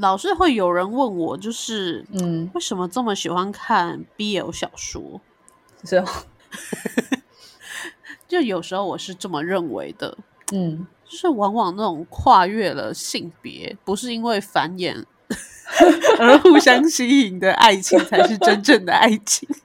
[0.00, 5.20] 老是会有人问我，就是嗯，为什么这么喜欢看 BL 小说？
[5.84, 6.06] 是哦，
[8.26, 10.16] 就有时候我是这么认为的，
[10.52, 15.04] 嗯，就是往往那种跨越了性别，不是因为繁衍
[16.18, 19.46] 而互相吸引的爱情，才是真正的爱情。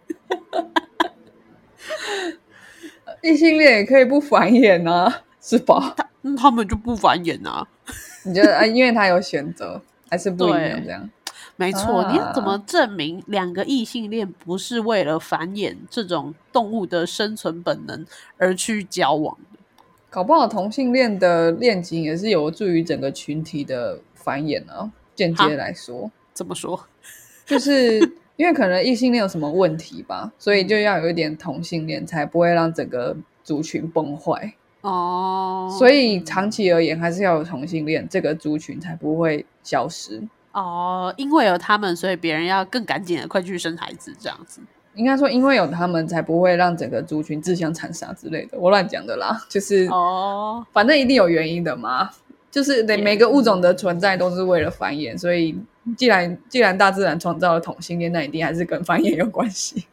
[3.24, 5.96] 异性恋也可以不繁衍啊，是吧？
[6.24, 7.66] 嗯，他们就不繁衍啊。
[8.24, 9.82] 你觉得啊，因为他有选择，
[10.16, 11.10] 还是不一样这样？
[11.58, 18.06] 没错，啊你要怎么证明两个异性恋不是为了繁衍这种动物的生存本能
[18.38, 19.60] 而去交往的？
[20.10, 24.92] 搞不好同性恋的恋情也是有助于整个群体的繁衍啊。
[25.14, 26.88] 间接来说，怎么说？
[27.46, 28.00] 就是
[28.36, 34.54] 因为可能异性恋有什么问题吧，所以就要有一点同性恋，才不会让整个族群崩坏。
[34.86, 40.22] 哦，所以长期而言，还是要有同性恋，这个族群才不会消失。
[40.52, 44.62] 哦，因为有他们，所以别人要更赶紧的快去生孩子，这样子。
[44.94, 48.58] 应该说，因为有他们，才不会让整个族群自相残杀之类的。
[48.58, 52.10] 我乱讲的啦， 就是哦，反正一定有原因的嘛。
[52.50, 55.60] 就是得也每个物种的存在都是为了繁衍，所以
[55.98, 59.86] 既然既然大自然创造了同性恋，那一定还是跟繁衍有关系。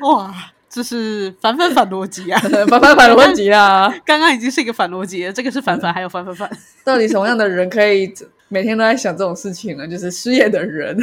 [0.00, 0.32] 哇，
[0.74, 2.40] 这是反反反逻辑啊！
[2.66, 3.94] 反反反逻辑啊！
[4.06, 6.50] 刚刚已经是一个反逻辑了，这个是反反，还有反反反。
[6.82, 8.10] 到底什么样的人可以
[8.48, 9.86] 每天都在想这种事情呢？
[9.86, 10.98] 就是失业的人，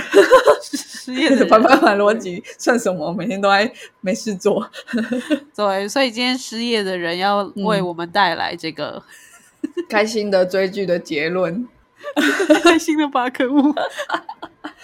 [0.63, 3.13] 失业的反反反逻辑算什么？
[3.13, 4.67] 每天都在没事做。
[5.55, 9.03] 对，所以今天失业的人要为我们带来这个
[9.87, 11.67] 开心的追剧的结论。
[12.63, 13.75] 开心的巴克屋。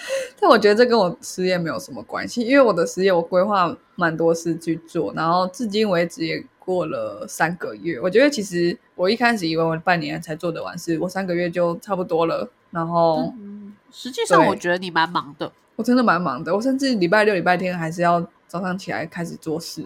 [0.39, 7.99] 但我觉得这跟我失业没有什么关系，因为我的失业我规划蛮多事去做，然后至今为止也过了三个月。
[7.99, 12.49] 我觉得其实我一开始以为我半年才做得完事，我三个月就差不多了。
[12.71, 15.51] 然后嗯，实际上我觉得你蛮忙的。
[15.77, 19.81] 我真的蛮忙的，我甚至礼拜六、礼拜天还是要早上起来开始做事。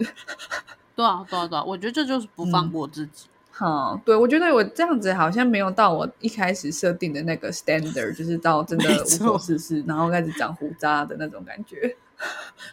[0.94, 3.26] 对啊，对啊，对啊，我觉得这就是不放过自己。
[3.60, 11.94] 好，对我觉得我这样子好像没有到我一开始设定的那个 standard， 就是到真的无所事事，然后开始长胡渣的那种感觉。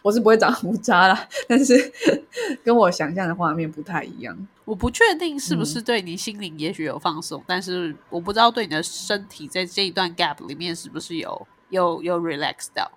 [0.02, 1.92] 我是不会长胡渣啦，但是
[2.64, 4.34] 跟我想象的画面不太一样。
[4.64, 12.90] 我不确定是不是对你心灵也许有放松，但是我不知道对你的身体在这一段 gap 里面是不是有有有 relax 到。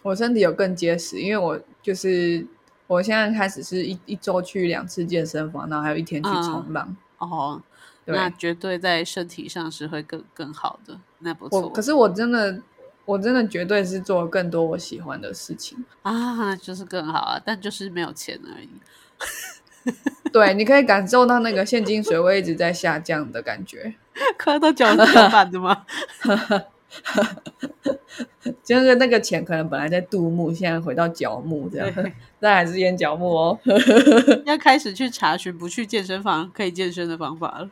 [0.00, 2.46] 我身体有更结实，因为我就是
[2.86, 6.96] 我现在开始是一一周去两次健身房，然后还有一天去冲浪。
[7.30, 7.62] 哦，
[8.06, 12.60] 那绝对在身体上是会更更好的，那不错可是我真的，
[13.04, 15.84] 我真的绝对是做了更多我喜欢的事情。
[16.02, 18.68] 啊，就是更好啊，但就是没有钱而已。
[20.32, 23.94] 对，你可以感受到那个现金水位一直在下降的感觉。
[24.42, 25.84] 快到脚脚板的吗？
[28.62, 33.58] 就是那个钱可能本来在杜牧，现在回到脚木这样对， 但还是演脚木哦。
[34.44, 37.68] 要开始去查询不去健身房可以健身的方法了。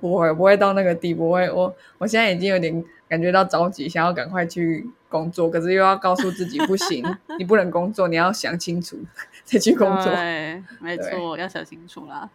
[0.00, 1.30] 不会，不会到那个地步。
[1.30, 7.04] 我会我我现在已经有点感觉到着急，想要赶快去工作，可是又要告诉自己不行，
[7.38, 8.98] 你不能工作，你要想清楚
[9.44, 10.12] 再去工作。
[10.12, 12.28] 对，没对错，要想清楚啦。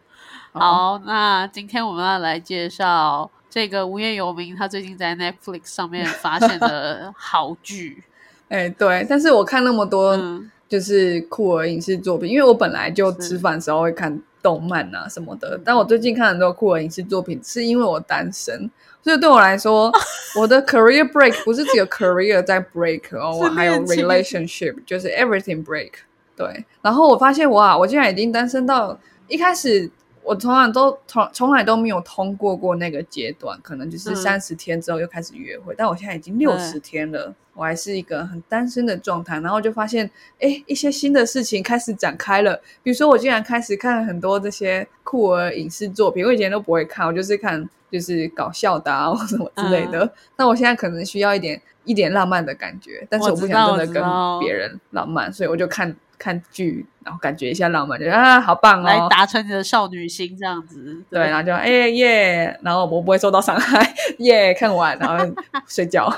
[0.52, 8.02] 好好，那今天我们要来介绍这个无业游民，他最近在 Netflix 上面发现的好剧。
[8.48, 18.70] 哎、对，但是我看那么多嗯，就是酷儿影视作品，因为我本来就吃饭的时候会看动漫啊什么的，但我最近看很多酷儿影视作品，是因为我单身，
[19.02, 19.92] 所以对我来说，
[20.40, 25.90] 我的 career break 不是只有 career 在 break 哦，我还有 relationship，就是 everything break。
[26.34, 29.90] 对，然后我发现哇，我竟然已经单身到一开始。
[30.28, 40.08] 我从来都从从来都没有通过过那个阶段，可能就是嗯三十天之后又开始约会，但我现在已经六十天了，我还是一个很单身的状态，然后就发现，
[40.38, 42.60] 哎，一些新的事情开始展开了。
[42.82, 50.04] 比如说，我竟然开始看很多这些酷儿影视作品，我以前都不会看，我就是看就是搞笑的啊或什么之类的。
[50.04, 54.02] 嗯 那我现在可能需要一点一点浪漫的感觉，但是我不想真的跟
[54.40, 59.06] 别人浪漫，所以我就看看剧，然后感觉一下浪漫，就啊好棒哦来哦。
[59.08, 61.00] 达成你的少女心这样子。
[61.08, 65.24] 对，然后就哎耶，然后我不会受到伤害， 耶，看完然后
[65.66, 66.12] 睡觉。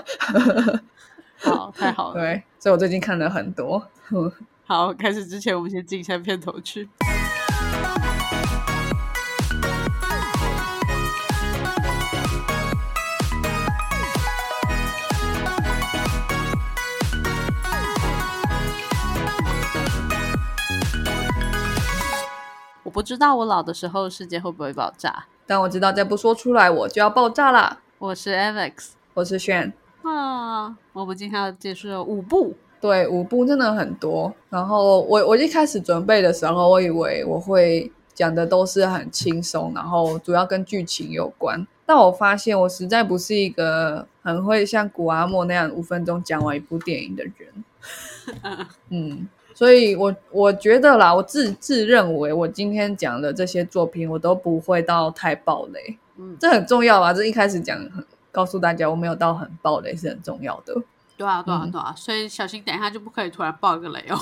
[1.38, 2.20] 好，太好了。
[2.20, 3.82] 对，所以我最近看了很多。
[4.66, 6.88] 好，开始之前我们先进一下片头曲。
[22.90, 25.24] 我不知道我老的时候世界会不会爆炸。
[25.46, 27.78] 但我知道再不说出来我就要爆炸啦。
[27.98, 28.72] 我是 Alex
[29.14, 29.72] 我是炫。
[30.02, 30.76] 啊。
[30.92, 34.34] 我们今天要介绍五部，对，五部真的很多。
[34.48, 41.64] 然后我我一开始准备的时候，我以为我会讲的都是很轻松，然后主要跟剧情有关。
[41.86, 47.64] 但我发现我实在不是一个很会像古阿莫那样五分钟讲完一部电影的人。
[48.90, 49.28] 嗯，
[49.60, 55.98] 所以我我觉得啦，我自自认为我今天讲的这些作品，我都不会到太暴雷。
[56.16, 57.12] 嗯，这很重要啊！
[57.12, 57.78] 这一开始讲，
[58.32, 60.72] 告诉大家我没有到很暴雷是很重要的。
[61.14, 64.18] 对啊，对啊，嗯对啊，所以小心等一下就不可以突然爆一个雷哦。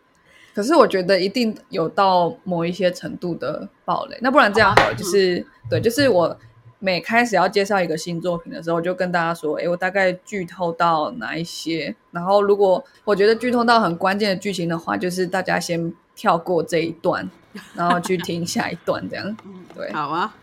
[0.54, 6.38] 可是我觉得一定有到某一些程度的暴雷，那不然这样好就是、对，就是我
[6.84, 17.26] 每开始要介绍一个新作品的时候，我就跟大家说，诶，我大概剧透到哪一些，然后如果我觉得剧透到很关键的剧情的话，就是大家先跳过这一段，
[17.74, 19.90] 然后去听下一段这样，嗯，对。
[19.94, 20.36] 好啊，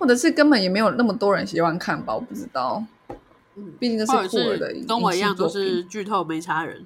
[0.00, 2.82] 或者是根本也没有那么多人喜欢看吧，我不知道，
[3.54, 6.84] 嗯，毕竟这是酷儿的是跟我一样都是剧透没差人，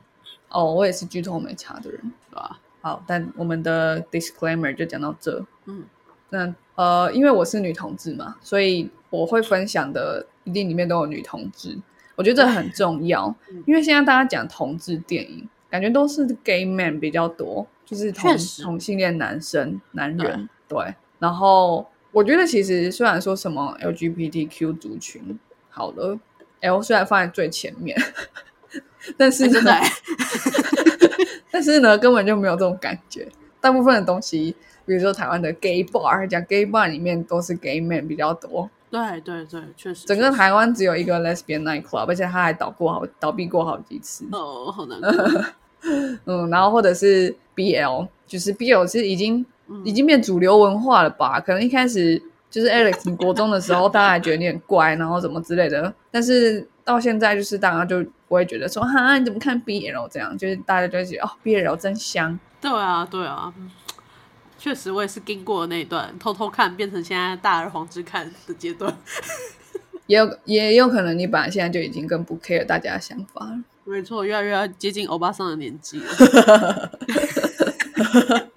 [0.51, 1.99] 哦，我也是剧透没差的人。
[2.31, 2.59] 对吧？
[2.83, 5.43] 好，但我们的 disclaimer 就讲到这。
[5.65, 5.85] 嗯，
[6.29, 11.79] 那呃，因为我是女同志嘛，所以我会分享的一定里面都有女同志，
[12.17, 13.27] 我觉得这很重要。
[13.51, 20.95] 嗯因为现在大家讲同志电影，感觉都是 gay man 比较多，就是同同性恋男生男人对。
[21.19, 25.39] 然后我觉得其实虽然说什么 LGBTQ 族群
[25.69, 26.19] 好了
[26.61, 27.95] ，L 虽然放在最前面，
[29.19, 29.87] 但是真的欸
[31.53, 33.29] 但是呢，根本就没有这种感觉。
[33.61, 34.57] 大部分的东西，
[34.91, 38.69] 比如说台湾的 gay bar，讲 gay bar 里面都是 gay man 比较多。
[38.91, 44.25] 对对对，确实，整个台湾只有一个 lesbian night club，而且他还倒过好倒闭过好几次。
[44.33, 45.45] 哦，好难过，
[46.27, 51.39] 嗯，然后或者是 BL，就是 BL 是已经嗯已经变主流文化了吧？
[51.39, 52.21] 可能一开始
[52.51, 55.95] 就是 Alex 你国中的时候，大家还觉得你很怪，然后怎么之类的。
[56.11, 62.37] 但是到现在，就是大家就不会觉得说哈你怎么看 BL 这样，就是大家就会觉得哦 BL 真香。
[62.61, 63.71] 对啊，对啊，嗯
[64.61, 68.95] 确实我也是经过那一段偷偷看变成现在大而皇之看的阶段。
[70.07, 73.65] 也有也有可能你本来现在就已经更不 care 大家的想法了。
[73.85, 76.91] 没错，越来越要接近欧巴桑的年纪了。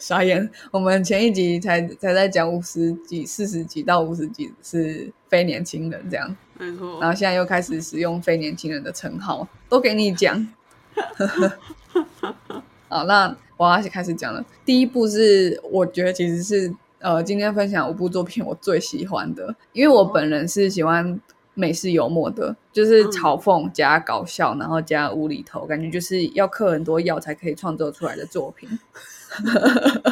[0.00, 10.48] 傻眼，我们前一集才才在讲五十几、四十几到五十几是非年轻人这样，没错然，后现在又开始使用非年轻人的称号，都给你讲。
[12.88, 14.42] 好，那我要开始讲了。
[14.64, 21.20] 第一部是我觉得其实是呃，今天分享五部作品我最喜欢的，因为我本人是喜欢
[21.54, 28.68] 美式幽默的，就是嘲讽加搞笑，然后加无厘头，感觉就是要嗑很多药才可以创作出来的作品。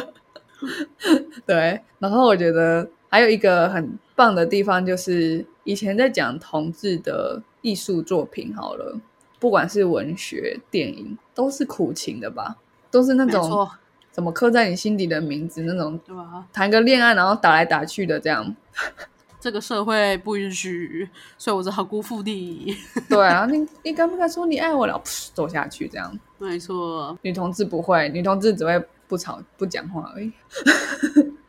[1.45, 8.99] 对，然后我觉得还有一个很棒的地方，就是以前在讲同志的艺术作品，好了，
[9.39, 12.57] 不管是文学、电影，都是苦情的吧，
[12.91, 13.67] 都是那种，
[14.11, 16.45] 怎么刻在你心底的名字那种，对吧？
[16.51, 18.55] 谈个恋爱然后打来打去的这样。
[19.39, 21.07] 这个社会不允许，
[21.37, 22.75] 所以我只好辜负你。
[23.07, 24.99] 对啊，你你敢不敢说你爱我了？
[25.05, 26.19] 噗走下去这样。
[26.39, 30.33] 没错，女同志不会，女同志只会不吵不讲话而已。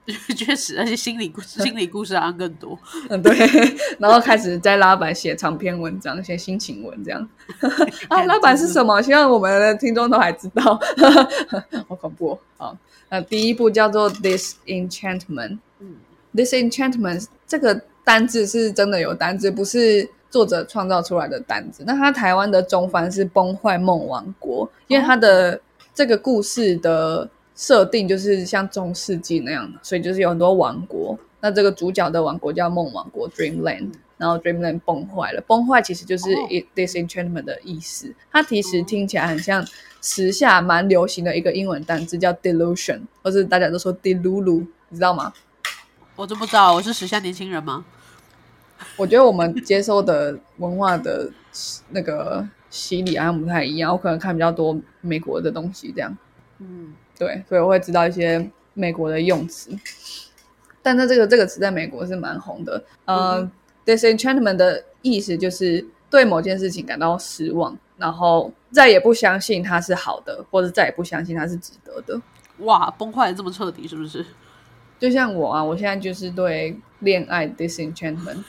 [0.35, 2.79] 确实，而且心理故事、 心理故事好像更多。
[3.11, 3.35] 嗯，对，
[3.99, 7.29] 然后开始在拉板写长篇文章，写心情文这样。
[8.09, 9.03] 啊， 拉板是什么？
[9.03, 10.81] 希望我们的听众都还知道，
[11.88, 12.38] 好恐怖哦。
[12.57, 12.77] 好，
[13.11, 15.27] 那第一部叫做《Disenchantment》。
[15.81, 15.97] 嗯
[16.35, 21.85] ，Disenchantment 这个单字是真的有单字，不是作者创造出来的单字。
[21.87, 25.61] 那它台湾的中翻是崩坏梦王国，因为它的
[25.95, 31.19] 这个故事的设定就是像中世纪那样，所以就是有很多王国。
[31.41, 35.41] 那这个主角的王国叫梦王国 （Dreamland），然后 Dreamland 崩坏了。
[35.45, 36.29] 崩坏其实就是
[36.77, 38.15] disenchantment 的意思。
[38.31, 39.67] 它其实听起来很像
[40.00, 45.33] 时下蛮流行的一个英文单词叫 delusion，或是大家都说 delulu，你知道吗？
[46.15, 47.85] 我都不知道，我是时下年轻人吗？
[48.97, 51.29] 我觉得我们接受的文化的
[51.91, 56.17] 那个洗礼好像不太一样，我可能看比较多美国的东西，这样
[56.61, 59.71] 嗯，对，所以我会知道一些美国的用词。
[60.83, 62.83] 但是这个这个词在美国是蛮红的。
[63.05, 63.51] 呃、嗯
[63.85, 72.21] d i s e n c h a n t m e n t 的意思就是对某件事情感到失望，然后再也不相信它是好的，或者再也不相信它是值得的。
[72.59, 74.25] 哇，崩坏的这么彻底，是不是？
[74.99, 78.43] 就像我啊，我现在就是对恋爱 disenchantment，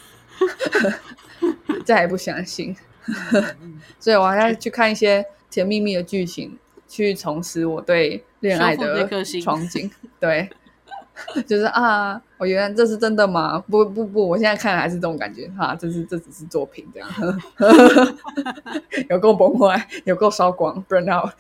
[1.86, 2.76] 再也不相信，
[4.00, 6.58] 所以我还要去看一些甜蜜蜜的剧情，
[6.88, 9.90] 去重拾我对恋爱的那颗心憧憬。
[10.20, 10.50] 对，
[11.48, 13.60] 就是啊，我原来这是真的吗？
[13.70, 17.10] 不不不，我现在看还是这种感觉哈，这是这只是作品这样，
[19.10, 21.32] 有够崩坏，有够烧光，burn out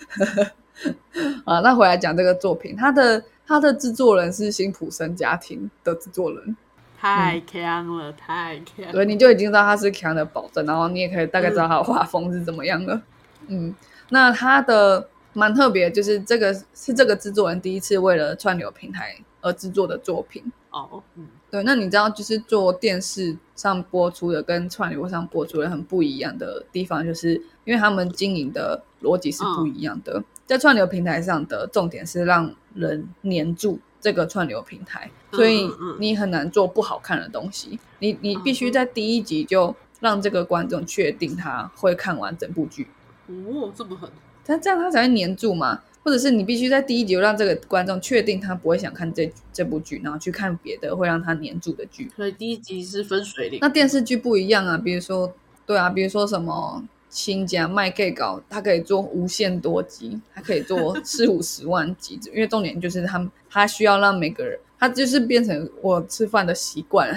[1.45, 1.59] 啊。
[1.61, 6.55] 那回来讲这个作品，它的它的制作人是辛普森家庭的制作人，
[6.99, 8.91] 太强了，太强。
[8.91, 13.01] 对，你就已经知道他是强的保证，然后你也可以大概知道他的画风是怎么样的。
[13.47, 13.73] 嗯，
[14.09, 20.43] 那他的蛮特别，就是这个是这个制作人第一次为了串流平台而制作的作品。
[20.71, 27.33] 哦，嗯，对，那你知道就是做电视上播出的跟串流上播出的很不一样的地方，就是
[27.65, 30.23] 因为他们经营的逻辑是不一样的。
[30.45, 35.67] 在串流平台上的重点是让人黏住这个串流平台，所以
[35.99, 37.79] 你很难做不好看的东西。
[37.99, 42.87] 你你必须在第一集就让这个观众确定他会看完整部剧。
[43.27, 44.09] 哦，这么狠！
[44.49, 45.79] 他这样他才会黏住嘛。
[46.01, 52.09] 或者是你必须在第一集就让这个观众确定他不会想看这这部剧，然后去看别的会让他黏住的剧。
[52.15, 53.59] 所以第一集是分水岭。
[53.61, 55.31] 那电视剧不一样啊，比如说，
[55.65, 67.13] 对啊，比如说什么亲家卖 gay 稿，它可以做无限多集，它可以做四五十万集，因为重点就是他他需要让每个人，他就是变成我吃饭的习惯。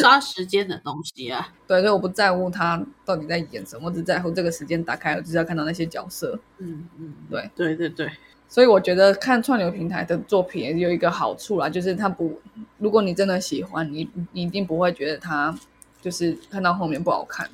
[0.00, 6.38] 杀时间的东西啊，对，所以我不在乎他到底在演什么，我只在乎这个时间打开了就是要看到那些角色。
[6.58, 8.10] 嗯嗯，对对对对，
[8.48, 12.40] 所以我觉得看串流平台的作品也有一个好处啦，就是他不，
[12.78, 15.54] 如果你真的喜欢，你你一定不会觉得他
[16.00, 17.48] 就是看到后面不好看。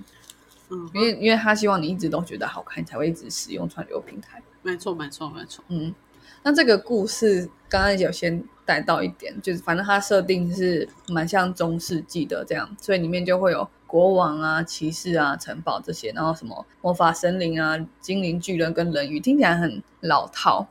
[0.70, 4.40] 嗯，因为因为他希望你一直都觉得好看，才会一直使用串流平台。
[4.62, 5.64] 没错没错没错。
[5.68, 5.94] 嗯，
[6.42, 8.44] 那这个故事刚刚有先。
[8.68, 20.68] 带到一点，就是反正它设定是蛮像中世纪的这样，所以里面就会有国王啊、骑士啊、城堡这些，然后什么魔法森林啊、精灵巨人跟人鱼，听起来很老套。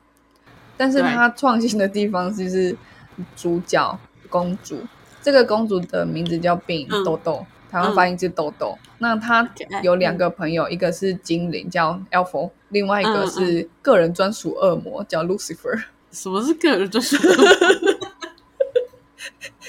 [0.77, 2.77] 但是它创新的地方就是
[3.35, 3.99] 主角
[4.29, 4.79] 公主，
[5.23, 8.77] 这个公主的名字叫病豆豆，台湾发音是豆豆。
[8.99, 9.49] 那她
[9.81, 15.85] 有两个朋友，一个是精灵叫 Elf，另外一个是个人专属恶魔叫 Lucifer。
[16.11, 17.15] 什么是个人专属？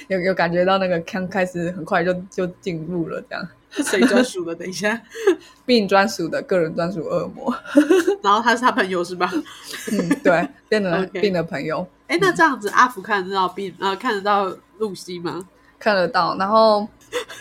[0.09, 3.47] 有有感觉到那个刚开始很快就就进入了这样。
[3.71, 4.54] 谁专属的？
[4.54, 4.99] 等一下，
[5.66, 7.54] 病专属的个人专属恶魔。
[8.23, 9.30] 然后他是他朋友是吧？
[9.92, 11.87] 嗯，对，变成病的朋友。
[12.07, 15.47] 哎，那这样子阿福看得到病呃看得到露西吗？
[15.78, 16.35] 看得到。
[16.38, 16.88] 然后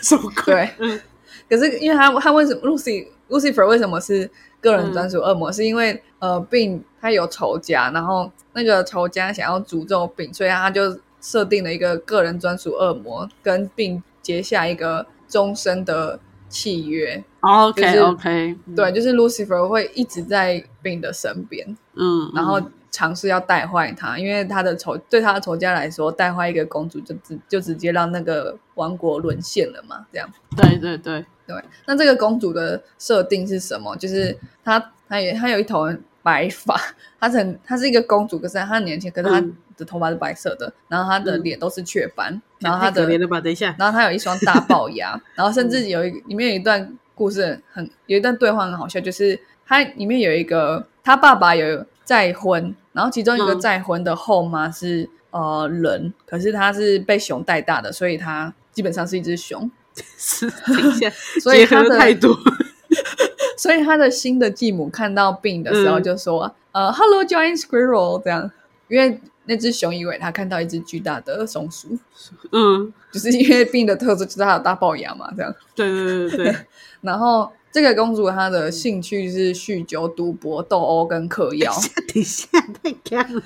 [0.02, 0.70] 什么鬼？
[0.78, 1.00] 嗯。
[1.48, 4.30] 可是因为他他为什么 Lucy Lucifer 为什么是
[4.60, 5.52] 个人专属恶魔？
[5.52, 16.18] 是因为呃病他有仇家，然后那个仇家想要诅咒病，所以他就设定了一个个人专属恶魔，跟病结下一个终身的
[16.48, 17.22] 契约。
[17.40, 30.28] OK OK，对，就是 Lucifer 会一直在病的身边，嗯，然后尝试要带坏他，因为他的仇对他的仇家来说，带坏一个公主就直就直接让那个王国沦陷了嘛，这样。
[30.56, 33.96] 对对对对，那这个公主的设定是什么？
[33.96, 35.88] 就是她，她也她有一头。
[36.20, 36.78] 白发，
[37.18, 39.40] 她很，她是一个公主，可是她很年轻，可是她
[39.78, 43.06] 的头发是白色的，然后她的脸都是雀斑，然后她的，
[43.40, 59.70] 等一下，然后她有一双大龅牙， 然后甚至有一里面有一段故事很有一段对话很好笑，就是她里面有一个她爸爸有再婚，然后其中一个再婚的后妈是呃人，可是她是被熊带大的，所以她基本上是一只熊，
[61.40, 62.38] 所以他的太多。
[63.56, 68.50] 所以他的新的继母看到病的时候就说：“呃，Hello, giant squirrel。”这样，
[68.88, 71.98] 因为那只熊以为他看到一只巨大的松鼠，
[72.52, 75.54] 嗯，就是因为病的特质就是他有大龅牙嘛，这样。
[75.74, 76.56] 对对对对。
[77.02, 81.72] 然后这个公主她的兴趣是酗酒、赌博、斗殴跟嗑药。
[82.08, 82.48] 等一下，
[82.82, 83.42] 太干了！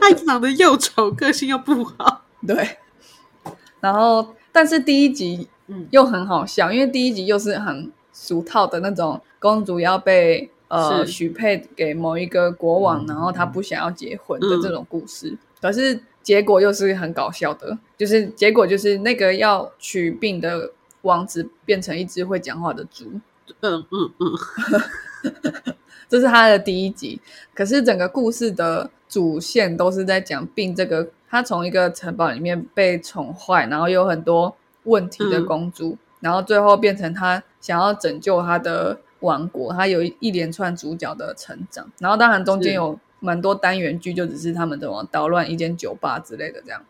[0.00, 2.24] 她长得又丑，个性又不好。
[2.46, 2.78] 对。
[3.80, 9.20] 然后，但是第一集嗯又很好笑，因为第一集又是很俗套的那种。
[9.42, 23.06] 公主要被呃许配给某一个国王，然后她不想要结婚的这种故事，可是结果又是很搞笑的，就是结果就是那个要娶病的王子变成一只会讲话的猪。
[23.60, 25.74] 嗯嗯嗯，
[26.06, 27.18] 这是他的第一集。
[27.54, 34.54] 可是整个故事的主线都是在讲病这个，他从一个城堡里面被宠坏，然后有很多
[34.90, 39.00] 问题的公主，然后最后变成他想要拯救他的。
[39.20, 46.82] 王国，他有一连串主角的成长，然后当然中间有蛮多单元剧，就只是他们怎么捣乱一间酒吧之类的这样。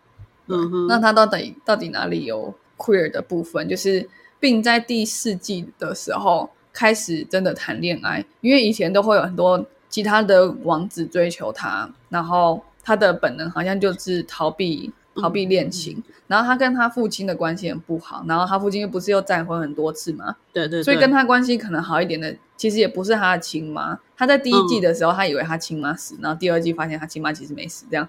[0.46, 3.68] 嗯哼，那他到底到底哪里有 queer 的部分？
[3.68, 16.02] 就是并在第四季的时候开始真的谈恋爱，因为以前都会有很多其他的王子追求他，然后他的本能好像就是逃避逃避恋情。
[16.26, 23.98] 然后他跟他父亲的关系很不好，然后他父亲又不是又再婚很多次嘛，对对，所以跟他关系可能好一点的，其实也不是他的亲妈。
[24.16, 28.08] 他在第一季的时候，他以为他亲妈死，然后第二季发现他亲妈其实没死，这样。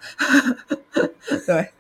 [1.48, 1.72] 对，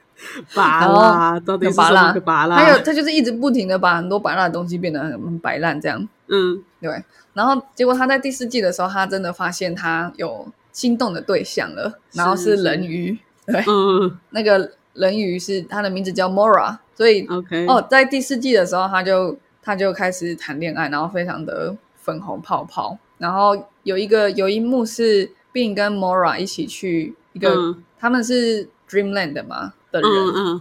[0.55, 2.55] 拔啦，到底拔啦？
[2.55, 6.09] 还有他就是一直不停的把很多白蜡的东西变得很白烂，这样。
[6.27, 7.03] 嗯，对。
[7.33, 13.19] 然后结果他在第四季的时候，他真的发现他有心动的对象了，然后是人鱼。
[13.45, 22.98] 对，嗯，那个人鱼是他的名字叫 Mora，所以 OK 哦，在第四季的时候，他就他就开始谈恋爱，然后非常的粉红泡泡。
[23.17, 30.10] 然后有一个有一幕是 Bin 跟 Mora 一起去一个，他们是 Dreamland 嘛的人，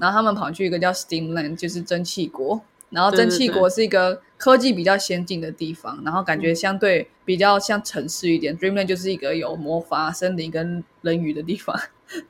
[0.00, 2.60] 然后他们跑去一个叫 Steamland，就是蒸汽国。
[2.90, 8.56] 然后蒸汽国是一个科技比较先进的地方，然后感觉相对比较像城市一点。
[8.56, 11.78] Dreamland 就是一个有魔法、森林跟人鱼的地方。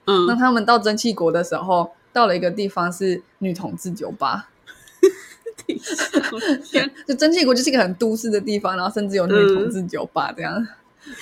[0.06, 4.50] 嗯， 那他们到蒸汽国的时候，到了一个地方是女同志酒吧。
[7.06, 10.66] 就蒸汽国就是一个很都市的地方，然后甚至有女同志酒吧，这样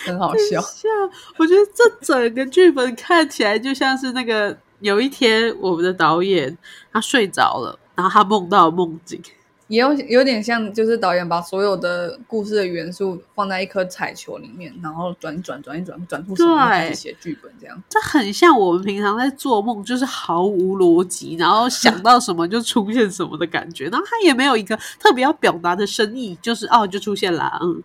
[0.04, 0.60] 很好笑。
[0.60, 0.90] 像
[1.36, 6.56] 我觉得这整个剧本看起来就像是那个有一天我们的导演
[6.90, 9.20] 他睡着了，然后他梦到梦境。
[9.66, 17.82] 也有有点像，就是导演把所有的故事的元素放在一颗彩球里面，然后转一转，转一转，转出什么写剧本这样。
[17.86, 23.88] 这很像我们平常在做梦，就是毫无逻辑，然后想到什么就出现什么的感觉。
[23.88, 27.58] 然后他也没有一个特别要表达的深意，就是哦，就出现了。
[27.60, 27.82] 嗯，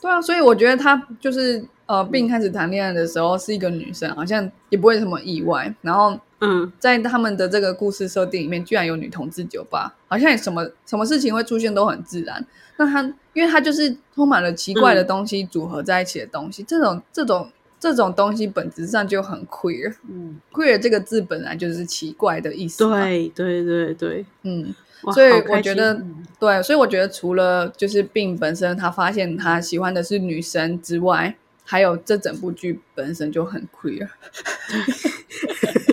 [0.00, 5.74] 对啊，所以我觉得他就是呃，并开始谈恋爱的时候是一个女生，好像也不会什么意外。
[5.82, 6.18] 然后。
[6.40, 12.44] 嗯，在他们的这个故事设定里面，居然有女同志酒吧，好像什么什么事情会出现都很自然。
[12.76, 13.02] 那他，
[13.32, 19.92] 因为他就是充满了奇怪的东西组合在一起的东西，这种这种这种东西本质上就很 queer。
[20.08, 22.88] 嗯，queer 这个字本来就是奇怪的意思。
[22.88, 24.72] 对对对对，嗯，
[25.12, 26.00] 所以我觉得，
[26.38, 34.08] 对，所以我觉得除了就是病本身，他发现他喜欢的是女生之外，还有这整部剧本身就很 queer。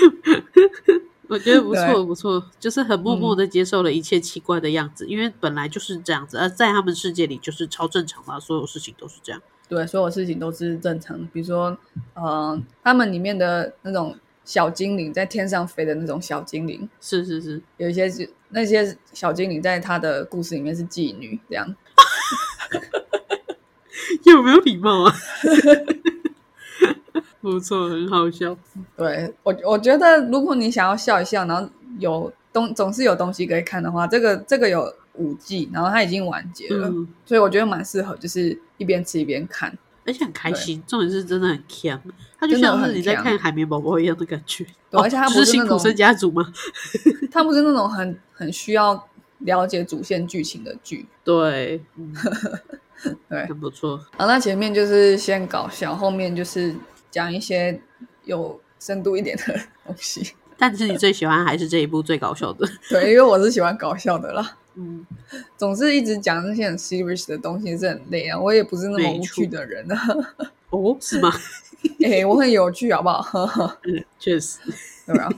[1.28, 9.40] 我觉得不错不错，就是很默默的接受了一切奇怪的样子，因为本来就是这样子，而在他们世界里就是超正常的，所有事情都是这样。
[9.68, 11.24] 对，所有事情都是正常。
[11.32, 11.78] 比如说，
[12.14, 21.72] 呃，他们里面的那种小精灵在天上飞的那种小精灵，是是是，有一些是那些小精灵在他的故事里面是妓女，这样。
[24.24, 25.14] 有没有礼貌啊？
[27.40, 28.56] 不错，很好笑。
[28.96, 31.66] 对我，我觉得如果你想要笑一笑，然后
[31.98, 36.92] 有东总是有东西可以看的话，这个这个有五季，然后它已经完结了，
[37.24, 40.82] 所以我觉得蛮适合，就是一边吃一边看，而且很开心。
[40.86, 41.98] 重点是真的很强，
[42.38, 44.66] 它就像是你在看海绵宝宝一样的感觉。
[44.90, 46.52] 对，而且它不是辛苦生家族吗？
[47.32, 51.06] 它不是那种很很需要了解主线剧情的剧。
[51.24, 51.82] 对，
[53.30, 53.96] 对，很不错。
[54.18, 56.74] 好，那前面就是先搞笑，后面就是。
[57.10, 57.80] 讲一些
[58.24, 59.44] 有深度一点的
[59.84, 62.68] 东西，但是你最喜欢还是这一部最搞笑的？
[62.88, 64.56] 对，因为我是喜欢搞笑的啦。
[64.76, 65.04] 嗯，
[65.56, 68.38] 总是一直讲那些很 serious 的东西是很累啊。
[68.38, 69.98] 我也不是那么无趣的人啊。
[70.70, 71.32] 哦，是吗？
[72.04, 73.76] 哎，我很有趣，好不好？
[73.84, 74.58] 嗯，确实，
[75.06, 75.28] 对吧？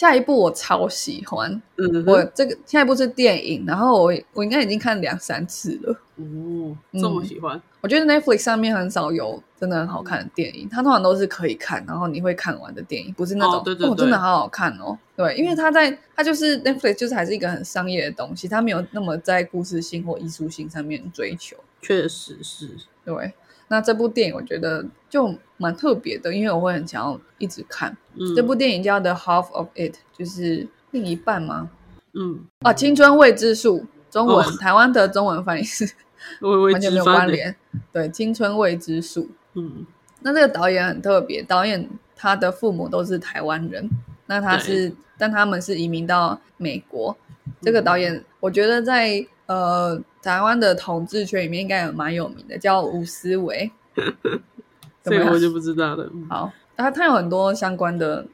[0.00, 5.92] 下一部我超喜欢，嗯，我这个下一部是电影，然后我我应该已经看两三次了。
[6.16, 7.60] 哦，这么喜欢？
[7.82, 14.98] 我觉得 Netflix 上面很少有真的很好看的电影，它通常都是可以看，然后你会看完的电影，不是那种哦，真的好好看哦。
[15.14, 21.58] 对，因为它在它就是 Netflix 就是还是一个很商业的东西，它没有那么在故事性或艺术性上面追求。
[21.82, 22.70] 确实是，
[23.04, 23.34] 对。
[23.72, 27.96] 那这部电影我觉得就蛮特别的，因为我会很想要一直看。
[28.34, 31.70] 这部电影叫《The Half of It》，就是另一半吗？
[32.14, 35.88] 嗯，啊，青春未知数，中文台湾的中文翻译是
[36.72, 37.54] 完全没有关联。
[37.92, 39.30] 对，青春未知数。
[39.54, 39.86] 嗯，
[40.22, 43.88] 那这个导演很特别，导演他的父母都是台湾人，
[44.26, 47.16] 那他是，但他们是移民到美国。
[47.62, 50.02] 这个导演，我觉得在呃。
[50.22, 53.72] 台湾的统治圈里面应该有蛮有名的，叫吴思维，
[55.02, 56.12] 这个我就不知道了。
[56.28, 58.26] 好，他他有很多相关的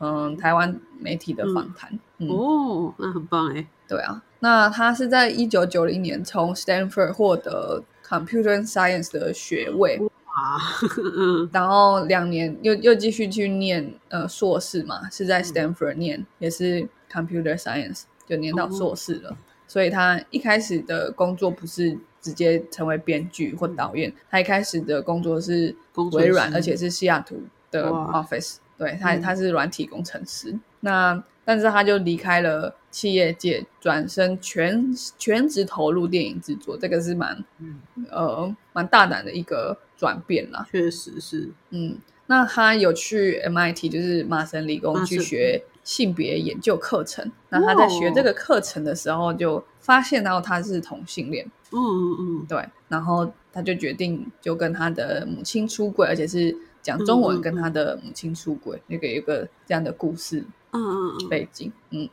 [0.00, 1.98] 嗯台湾媒体的访谈。
[2.28, 3.66] 哦，那很棒哎。
[3.88, 10.60] 对啊，那他是在一九九零年从 Stanford 获得 Computer Science 的学位，啊，
[11.52, 19.34] 然后两年又又继续去念呃硕士嘛，是在 Stanford 念，也是 Computer Science，就念到硕士了。
[19.70, 25.72] 所以他一开始的工作不是直接成为编剧或导演，他一开始的工作是
[26.10, 28.56] 微软，而且是西雅图的 office。
[28.76, 30.58] 对他嗯他是软体工程师。
[30.80, 37.78] 那但是他就离开了企业界，转身全全职投入电影制作，这个是蛮嗯，
[38.10, 40.66] 呃蛮大胆的一个转变啦。
[40.68, 47.28] 确实是，嗯，那他有去 MIT，就是麻省理工去学性别研究课程。
[47.48, 61.72] 那他在学这个课程的时候，就发现到他是同性恋，嗯嗯嗯，对，然后他就决定就跟他的母亲出轨，而且是讲中文跟他的母亲出轨，那个有个这样的故事嗯嗯嗯，背景。
[61.90, 62.08] 嗯，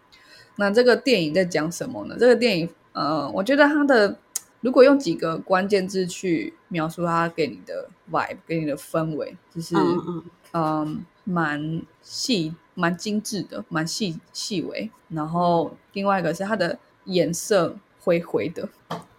[0.55, 2.15] 那这个电影在讲什么呢？
[2.19, 4.17] 这个电影，呃，我觉得他的
[4.61, 14.89] 如果用几个关键字去描述它给你的 vibe，给你的氛围，就是嗯嗯嗯，嗯，蛮细、蛮精致的，蛮细细微。
[15.09, 18.67] 然后另外一个是它的颜色灰灰的，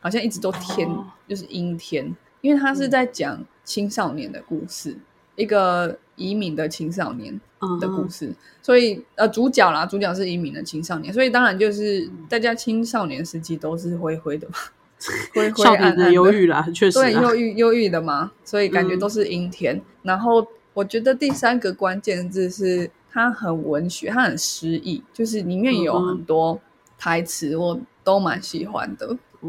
[0.01, 1.05] 好像一直都天，哦。
[1.29, 4.97] 就是阴天，因为它是在讲青少年的故事，
[5.37, 8.35] 一个移民的青少年嗯的故事。
[8.63, 14.55] 所以呃，主角啦，主角是移民的青少年，所以当然就是嗯大家青少年时期都是灰灰的嘛，
[15.35, 16.11] 灰灰暗暗的。
[16.13, 18.99] 忧郁啦，确实对，啊，忧郁忧郁的嘛，所以感觉嗯。
[18.99, 19.79] 都是阴天。
[20.03, 20.47] 然后
[20.79, 26.61] 我觉得第三个关键字是它很文学，它很诗意，就是里面有很多
[26.97, 29.09] 台词，我都蛮喜欢的。
[29.41, 29.49] 哦，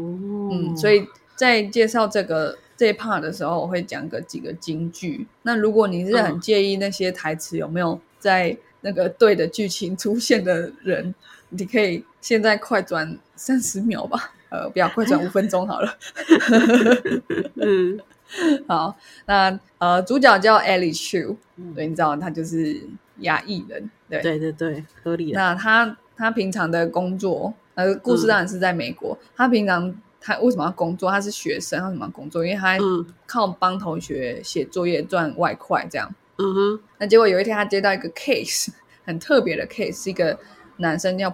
[0.50, 5.24] 嗯，所以在介绍这个这一 part 的时候，我会讲个几个金句。
[5.42, 11.14] 那如果你是很嗯介意那些台词有没有在那个对的剧情出现的人，
[11.50, 15.96] 你可以现在快转三十秒吧，呃，不要快转五分钟好了。
[17.54, 18.00] 嗯
[18.68, 22.80] 好，那呃，主角叫 Ellie Chu，嗯对，你知道他就是
[23.18, 24.20] 亚裔人，对。
[24.22, 29.18] 对对对，合理的，那他他平常的工作，呃，故事当然是在美国。
[29.36, 31.10] 他平常他为什么要工作？
[31.10, 32.44] 他是学生，他为什么要工作？
[32.44, 36.14] 因为他嗯靠帮同学写作业赚外快这样。
[36.38, 38.68] 嗯哼，那结果有一天他接到一个 case，
[39.04, 40.38] 很特别的 case，是一个
[40.76, 41.28] 男生叫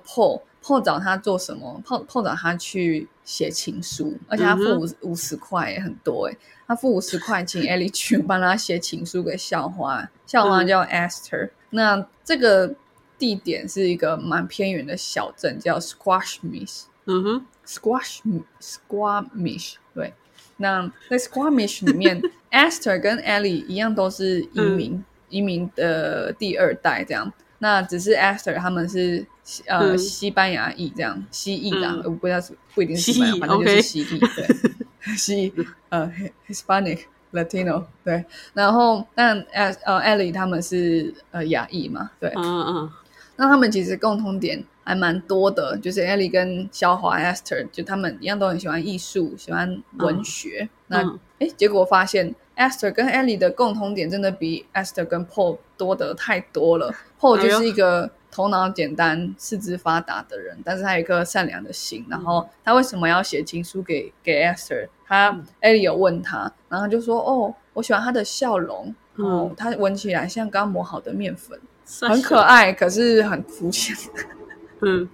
[0.67, 6.37] Paul，Paul 找他做什么？Paul Paul 找他去写情书，而且他付嗯五五十块，也很多哎。
[6.67, 11.51] 他付五十块请 Ellie 去帮他写情书给校花， 校花嗯叫 Esther。
[11.71, 12.75] 那这个
[13.19, 16.83] 地点是一个蛮偏远的小镇，叫 Squamish。
[17.05, 18.19] 嗯哼，Squash
[18.61, 20.13] Squamish 对。
[20.57, 27.33] 那在 Squamish 里面， Esther 跟 Ellie 一样都是移民，移民的第二代这样。
[27.59, 29.25] 那只是 Esther 他们是
[29.67, 34.49] 呃、嗯西班牙裔这样，西裔的，嗯我不知道是不一定是西班牙，反正就是西裔对，
[35.17, 35.53] 西
[35.89, 36.13] 呃
[36.49, 37.01] Hispanic
[37.33, 38.25] Latino 对。
[38.55, 42.31] 然后但呃呃 Ellie 他们是呃亚裔嘛，对。
[42.37, 42.91] 嗯嗯
[43.39, 50.69] 那他们其实共同点还蛮多的，就是 Ellie 跟肖华 Esther，就他们一样都很喜欢艺术，喜欢文学。
[50.87, 56.95] 那嗯哎，结果发现 Esther 跟 Ellie 的共同点真的比 Esther 跟 Paul 多得太多了。
[57.21, 62.05] Paul 就是一个头脑简单、四肢发达的人，但是他有一颗善良的心。
[62.07, 64.89] 然后他为什么要写情书给给 Esther？
[65.07, 71.59] 他嗯 Ellie 有问他，然后他就说：“哦，我喜欢他的笑容，哦嗯，他闻起来像刚磨好的面粉。”
[72.03, 73.97] 嗯，很可爱，可是很肤浅。
[74.83, 75.09] 嗯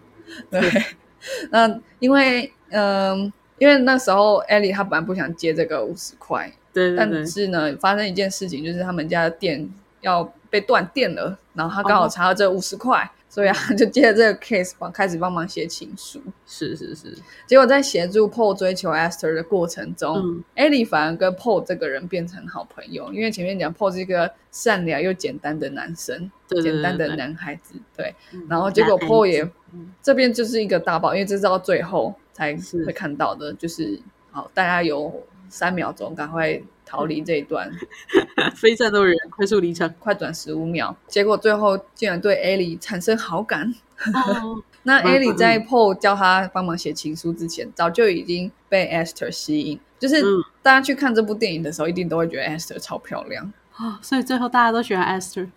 [0.51, 0.61] 对，
[1.53, 12.09] 那因为嗯、因为那时候艾莉她本来不想接这个五十块，但对对对，是呢，发生一件事情，就是他们家的店要被断电了，然后他刚好哦。
[12.11, 16.21] 查到这五十块，所以他就接了这个 case，帮开始帮忙写情书。
[16.47, 20.45] 是是是，结果在协助 Paul 追求 Esther 的过程中嗯。
[20.55, 28.15] 艾莉反而跟 Paul 这个人变成好朋友，因为前面讲 Paul 是一个善良又简单的男生，对对简单的男孩子，对。
[28.35, 32.85] 嗯然后结果 Paul 也嗯这边就是一个大爆，因为这是到最后才是。
[32.85, 33.99] 会看到的，就是
[34.31, 36.61] 好，大家有三秒钟，赶快
[36.93, 37.71] 逃离这一段，
[38.55, 39.91] 非战斗人快速离场。
[39.99, 43.75] 快转十五秒，结果最后竟然对 Ellie 产生好感。
[44.13, 55.49] 哦，那嗯 Ellie 嗯在 Paul 叫他帮忙写情书之前，早就已经被 Esther 吸引，就是嗯大家去看这部电影的时候，一定都会觉得 Esther 超漂亮，哦所以最后大家都喜欢 Esther，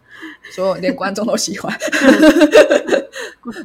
[0.56, 1.78] 所有连观众都喜欢。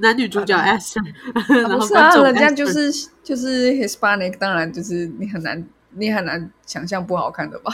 [0.03, 1.03] 男女主角 Esther，
[1.63, 2.91] 然不是啊，人家就是
[3.23, 7.73] 就是 Hispanic，当然就是你很难你很难想象不好看的吧？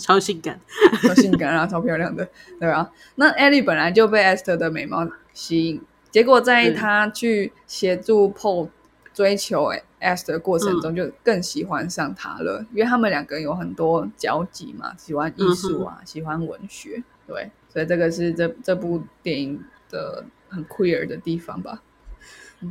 [0.00, 0.60] 超性感。
[1.02, 2.90] 超性感啊，超漂亮的，对吧？
[3.16, 8.68] 那 Ellie 本来就被 Esther 的美貌吸引，结果在嗯她去协助 Paul
[9.12, 21.82] 追求 Esther 的过程中，就更喜欢上他了，因为他们两个有很多交集嘛，喜欢艺术啊，喜欢文学，对，所以这个是这这部电影的很 queer 的地方吧。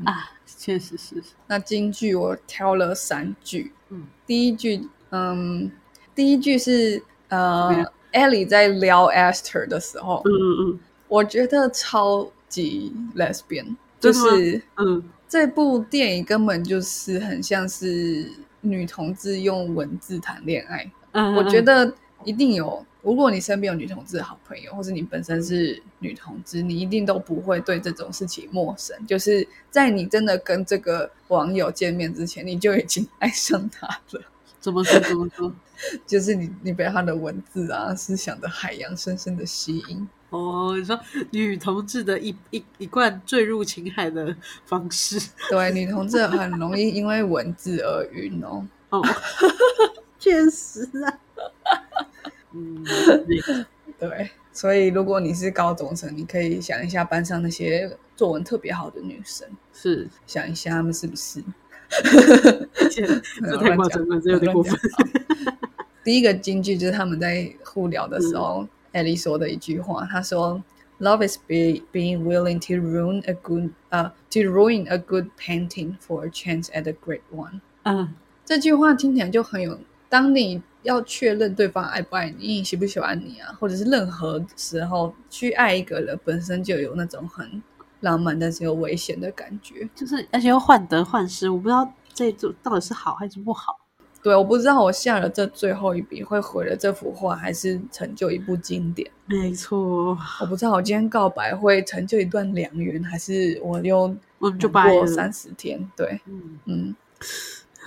[0.06, 0.32] 啊，
[0.64, 5.70] 确实是，那京剧我挑了三句，嗯，第一句，嗯，
[6.16, 10.80] 第一句是呃样 Ellie 在撩 Esther 的时候，嗯嗯嗯。
[11.10, 15.04] 我觉得超级 lesbian，就是嗯。
[15.28, 20.90] 这部电影根本就是很像是女同志用文字谈恋爱。
[21.12, 28.96] 嗯，我觉得一定有，如果你身边有女同志的好朋友，或者你本身是女同志，你一定都不会对这种事情陌生。
[29.06, 34.22] 就是在你真的跟这个网友见面之前，你就已经爱上他了。
[34.62, 35.54] 怎么说怎么说？
[36.08, 40.08] 就是你，你被他的文字啊、思想的海洋深深的吸引。
[40.30, 40.98] 哦，你说
[41.32, 44.34] 女同志的一一一贯坠入情海的
[44.66, 48.66] 方式对，女同志很容易因为文字而晕哦。
[48.92, 49.02] 哦，
[50.18, 51.20] 确实啊。
[53.48, 53.66] 嗯，
[54.00, 61.44] 对，所以如果你是高中生，你可以想一下班上那些作文特别好的女生，是，想一下她们是不是？
[62.90, 63.06] 这
[63.42, 64.74] 这太夸张了，这有点过分。
[66.04, 70.62] 第一个金句就是他们在互聊的时候，艾莉说的一句话，她说
[71.00, 76.30] ：“Love is be being willing to ruin a good 呃、to ruin a good painting for a
[76.30, 77.62] chance at a great one。
[77.84, 87.62] 嗯，”这句话听起来就很有，当你要确认对方爱不爱你、喜不喜欢你啊，或者是任何时候去爱一个人，本身就有那种很
[88.02, 89.90] 浪漫但是又危险的感觉。
[89.96, 93.80] 就是而且又患得患失，我不知道这组到底是好还是不好。
[94.22, 99.12] 对，我不知道我下了这最后一笔会毁了这幅画，还是成就一部经典。
[99.26, 105.06] 没错，我不知道我今天告白会成就一段良缘，还是我又我就难过。
[105.06, 105.92] 三十天。
[105.98, 106.96] 对，嗯，嗯，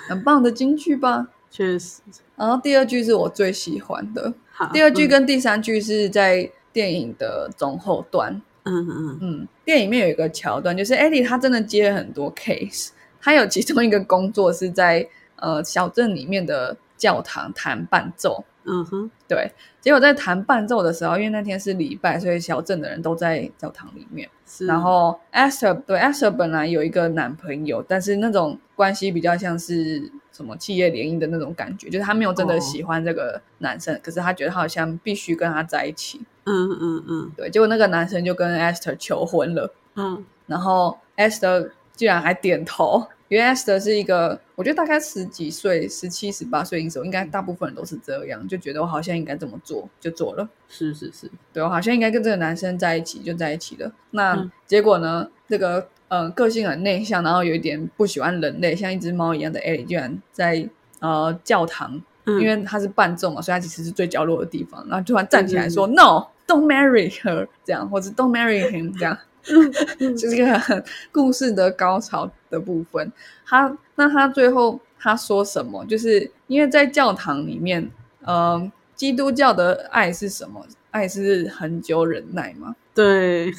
[0.09, 1.27] 很棒的金句吧。
[1.57, 2.03] 确实。
[2.37, 8.43] 然后第二句是我最喜欢的，好，第二句嗯跟第三句是在电影的中后段。
[8.65, 12.91] 嗯嗯嗯，电影里面有一个桥段，就是艾莉她真的接了很多 case，
[13.23, 18.45] 她有其中一个工作是在呃小镇里面的教堂弹伴奏。
[18.69, 24.29] 嗯哼，对，结果在弹伴奏的时候，因为那天是礼拜，所以小镇的人都在教堂里面。
[24.45, 24.67] 是。
[24.67, 36.21] 然后 Esther 对 Esther 本来有一个男朋友，但是那种关系比较像是什么企业联姻的那种感觉，就是他没有真的哦喜欢这个男生，可是他觉得他好像必须跟他在一起。
[36.45, 43.07] 嗯嗯嗯对，结果那个男生就跟 Esther 求婚了，嗯然后 Esther 居然还点头。
[43.29, 50.49] 因为 Esther 是一个，我觉得大概十几岁、十七、十八岁的时候，应该大部分人都是这样，就觉得我好像应该这么做，就做了。
[50.69, 53.93] 是是是，对我好像应该跟这个男生在一起，就在一起了。
[54.11, 55.29] 那、嗯结果呢？
[55.49, 69.17] 这个呃个性很内向，然后有一点不喜欢人类，像一只猫一样的 Ellie，居然在呃教堂，嗯因为他是伴奏嘛，所以他其实是最角落的地方，然后突然站起来说、“No，don't marry her” 这样，或者 “Don't marry him” 这样。
[70.17, 73.11] 就是一个故事的高潮的部分。
[73.47, 75.85] 他那他最后他说什么？
[75.87, 77.91] 就是因为在教堂里面，
[78.23, 80.67] 呃，基督教的爱是什么？
[80.91, 82.75] 爱是恒久忍耐嘛？
[82.95, 83.53] 对，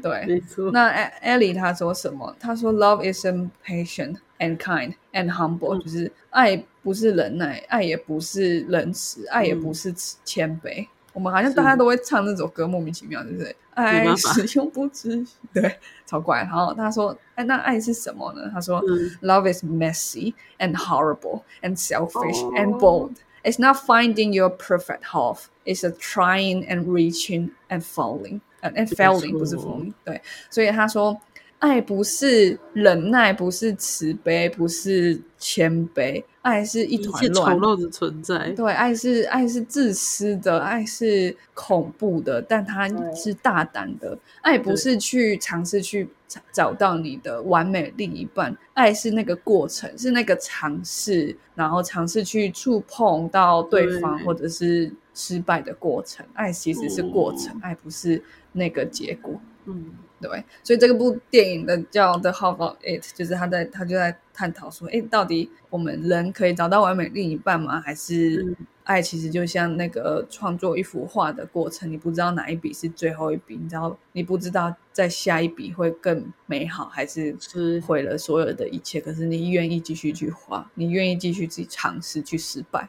[0.00, 0.24] 对。
[0.28, 0.70] 没错。
[0.70, 2.34] 那 Ellie 她说什么？
[2.38, 3.26] 她说 “Love is
[3.66, 9.92] patient and kind and humble”，、嗯就是爱不是忍耐，爱也不是仁慈，爱也不是
[10.24, 10.86] 谦卑。
[11.12, 13.56] 我们好像大家都会唱那首歌，莫名其妙，对不对？
[13.75, 16.39] 爱办法是永不止息，对，超怪。
[16.39, 23.15] 然后他说：“哎，那爱是什么呢？”他说、嗯 l o v e is messy and horrible and selfish 哦 and bold.
[23.43, 25.45] It's not finding your perfect half.
[25.65, 28.41] It's a trying and reaching and falling.
[28.61, 31.17] 呃 and 没 failing 错不是 falling，对，所以他说，
[31.58, 37.74] 爱不是忍耐，不是慈悲，不是谦卑，爱是一一切丑团乱。
[37.76, 44.18] 陋的存在，对，爱是爱是自私的，爱是恐怖的，但它是大胆的。
[44.42, 56.26] 爱不是去尝试去找找到你的完美另一半，爱是那个过程，是那个尝试，然后尝试去触碰到对方，对或者是失败的过程。
[56.34, 59.40] 爱其实是过程，爱不是那个结果。
[59.66, 59.92] 嗯，
[60.24, 67.78] 对，所以这个部电影的叫《The How About It》，就是他在他就在探讨说，哎，到底我们人可以找到完美另一半吗？
[67.78, 78.98] 还是嗯爱其实就像那个创作一幅画的过程，你不知道哪一笔是最后一笔，你知道你不知道在下一笔会更美好，还是是毁了所有的一切。
[79.00, 82.88] 可是你愿意继续去画，你愿意继续去尝试去失败。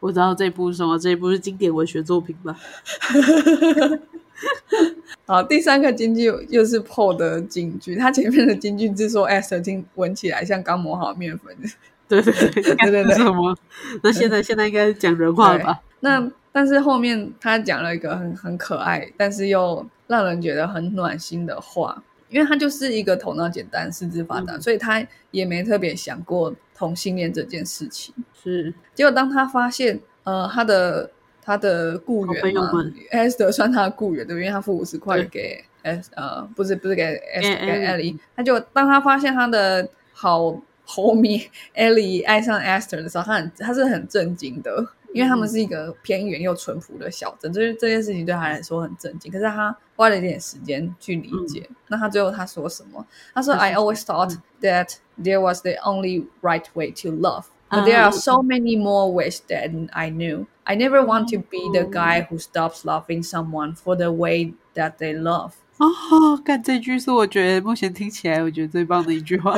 [0.00, 2.58] 我知道这部是什么，这一部是经典文学作品吧？
[5.26, 11.56] 好，第三个金句又是 Paul 的金句，他前面的金句是说 Esther 听闻起来像刚磨好面粉。
[12.08, 13.56] 对对 对，对对是什么？
[14.02, 15.80] 那现在现在应该是讲人话了吧？
[16.00, 28.14] 那但是后面他讲了一个很很可爱，但是又让人觉得很暖心的话，因为他就是一个头脑简单、四肢发达，嗯所以他也没特别想过同性恋这件事情。
[28.42, 31.10] 是，结果当他发现，呃，他的
[31.44, 32.70] 他的雇员嘛
[33.10, 34.44] ，Esther 算他的雇员对不对？
[34.44, 37.04] 因为他付五十块对给 S 呃，不是不是给
[37.36, 40.40] Esther 给 Ellie 他就当他发现他的好
[40.86, 44.86] homie Ellie 爱上 Esther 的时候，他很他是很震惊的。
[45.14, 49.30] 因为他们是一个偏远又淳朴的小镇，所以这件事情对他来说很震惊。
[49.30, 51.68] 可是他花了一点时间去理解。
[51.88, 53.06] 那他最后他说什么？
[53.34, 58.42] 他说：“I always thought that there was the only right way to love, but there are so
[58.42, 60.46] many more ways than I knew.
[60.64, 64.98] I never want to be the guy who stops loving someone for the way that
[64.98, 69.56] they love.” 哦，看这句是我觉得目前听起来我觉得最棒的一句话，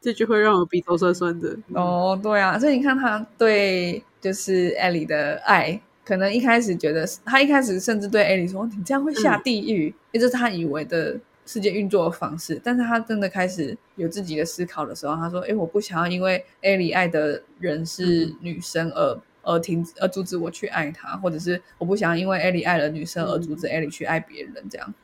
[0.00, 1.56] 这句会让我鼻头酸酸的。
[1.74, 9.94] 哦，对啊，所以你看他对就是艾莉的爱，可能一开始觉得他一开始甚至对艾莉说：“你这样会下地狱。
[10.10, 12.60] 也就是他以为的世界运作的方式。
[12.62, 24.94] 但是他真的开始有自己的思考的时候，他说：“哎，我不想要因为艾莉爱的人是女生而而停止而阻止我去爱她，或者是我不想要因为艾莉爱了女生而阻止艾莉去爱别人。”这样，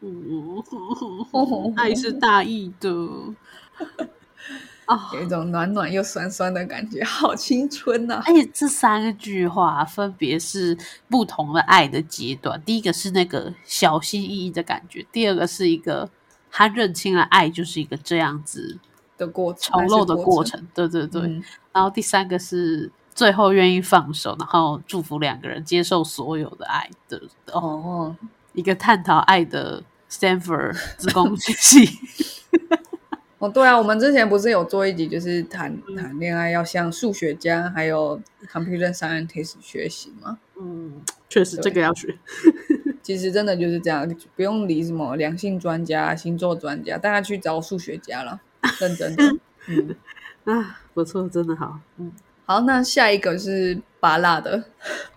[0.00, 0.62] 嗯，
[1.76, 2.90] 爱是大义的
[4.94, 5.10] 啊。
[5.14, 10.76] 有一种暖暖又酸酸的感觉， 好青春呐、而且这三句话分别是
[11.08, 12.60] 不同的爱的阶段。
[12.62, 16.10] 第一个是那个小心翼翼的感觉，第二个是一个
[16.50, 18.78] 他认清了爱就是一个这样子
[19.16, 20.66] 的过程，丑陋的过过程。
[20.74, 21.22] 对对对。
[21.22, 27.16] 嗯然后第三个是最后愿意放手，然后祝福两个人接受所有的爱的
[27.52, 28.16] 哦，哦，
[28.54, 31.88] 一个探讨爱的 Stanford 自工系。
[33.40, 40.38] 哦，对啊，我们之前不是有做一集，就是谈谈恋爱要向数学家还有 computer scientist 学习吗？
[40.60, 42.18] 嗯，确实这个要学。
[43.02, 48.38] 其实真的就是这样，不用理什么两性专家、星座专家，大家去找数学家了，
[48.78, 49.24] 认真的。
[49.68, 49.96] 嗯，
[50.44, 51.80] 啊，不错，真的好。
[51.96, 52.12] 嗯，
[52.44, 54.62] 好，那下一个是拔辣的，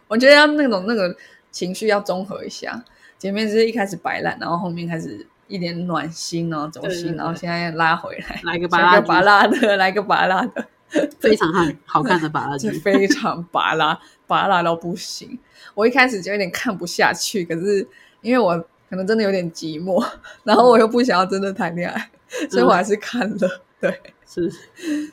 [0.07, 1.13] 我觉得要那种那个
[1.51, 2.81] 情绪要综合一下，
[3.19, 10.65] 前面是一开始摆烂，然后后面开始一点暖心哦，走心，然后现在拉回来，来个下拔辣剧拔辣的，来个巴拉的。
[11.19, 12.77] 非常好好看的拔蜡是剧。
[12.81, 15.37] 非常巴拉巴拉到不行。
[15.75, 17.87] 我一开始就有点看不下去，可是
[18.21, 18.57] 因为我
[18.89, 20.03] 可能真的有点寂寞，
[20.43, 22.09] 然后我又不想要真的谈恋爱，
[22.49, 23.61] 所以我还是看了。
[23.79, 24.51] 对是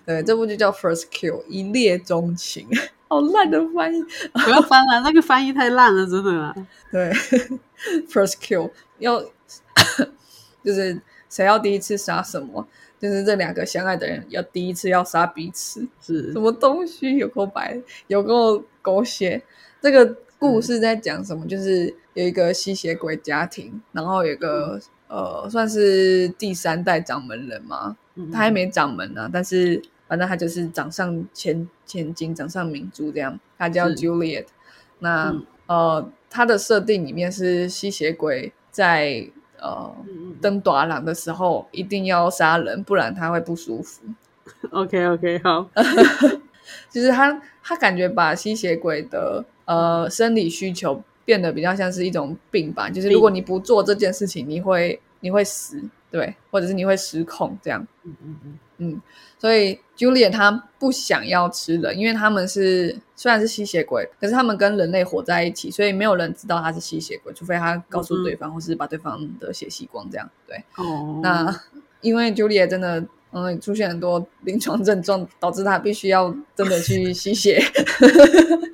[0.06, 2.66] 对，这部剧叫《First Kill》，一猎钟情，
[3.08, 4.02] 好烂的翻译。
[4.32, 6.54] 不要翻了，那个翻译太烂了，真的啦。
[6.92, 7.10] 对
[8.08, 9.22] ，First Kill 要
[10.64, 12.66] 就是谁要第一次杀什么，
[12.98, 15.86] 就是这两个相爱的人要第一次要杀彼此。
[16.00, 19.42] 是什么东西有够白，有够狗血。
[19.80, 21.46] 这个故事在讲什么？
[21.46, 33.38] 就是有一个吸血鬼家庭，然后有一个、呃，算是第三代掌门人嘛，嗯他还没掌门呢、但是反正他就是掌上千千金，掌上明珠这样。
[33.56, 34.46] 他叫 Juliet。
[34.98, 39.26] 那、嗯呃，他的设定里面是吸血鬼在
[39.60, 44.02] 呃嗯登短廊的时候一定要杀人，不然他会不舒服。
[44.72, 45.68] OK OK 好，
[46.90, 57.86] 就是他他感觉把吸血鬼的呃生理需求变得比较像是一种病吧，就是如果你不做这件事情，你会你会死，对，或者是你会失控这样。
[58.04, 59.00] 嗯嗯嗯嗯，
[59.38, 70.28] 所以 Juliet 他不想要吃人，因为他们是虽然是吸血鬼，可是他们跟人类活在一起，所以没有人知道他是吸血鬼，除非他告诉对方，或是把对方的血吸光这样。
[70.46, 71.60] 对，哦，那
[72.00, 73.06] 因为 Juliet 真的。
[73.32, 77.62] 嗯，出现很多临床症状，导致他必须要真的去吸血。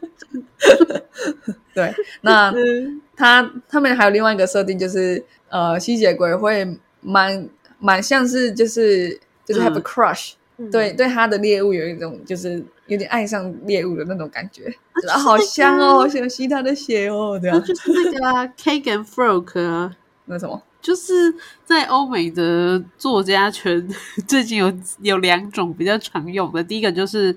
[1.74, 6.66] 对，那嗯他他们还有另外一个设定，就是呃，吸血鬼会
[7.02, 7.46] 蛮
[7.78, 14.66] 蛮像是就是就是 have a 嗯 crush，、嗯对对，他的猎物有一种就是有点爱上猎物的那种感觉，
[15.08, 17.56] 啊好香哦，好想吸他的血哦，这样。
[17.58, 19.96] 那就是那个啊 Cake and Frog 啊。
[20.26, 20.60] 那什么？
[20.82, 23.88] 就是在欧美的作家圈，
[24.26, 26.62] 最近有有两种比较常用的。
[26.62, 27.34] 第一个就是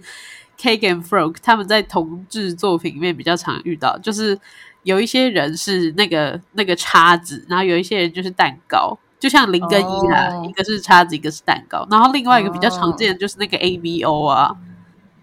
[0.59, 4.39] Cake and Frog，他们在同志作品里面比较常遇到，就是
[4.83, 11.85] 有一些人是那个那个叉子，然后有一些人就是蛋糕，就像零跟一啦，哦一个是叉子，一个是蛋糕。
[11.91, 14.55] 然后另外一个比较常见的就是那个 ABO 啊，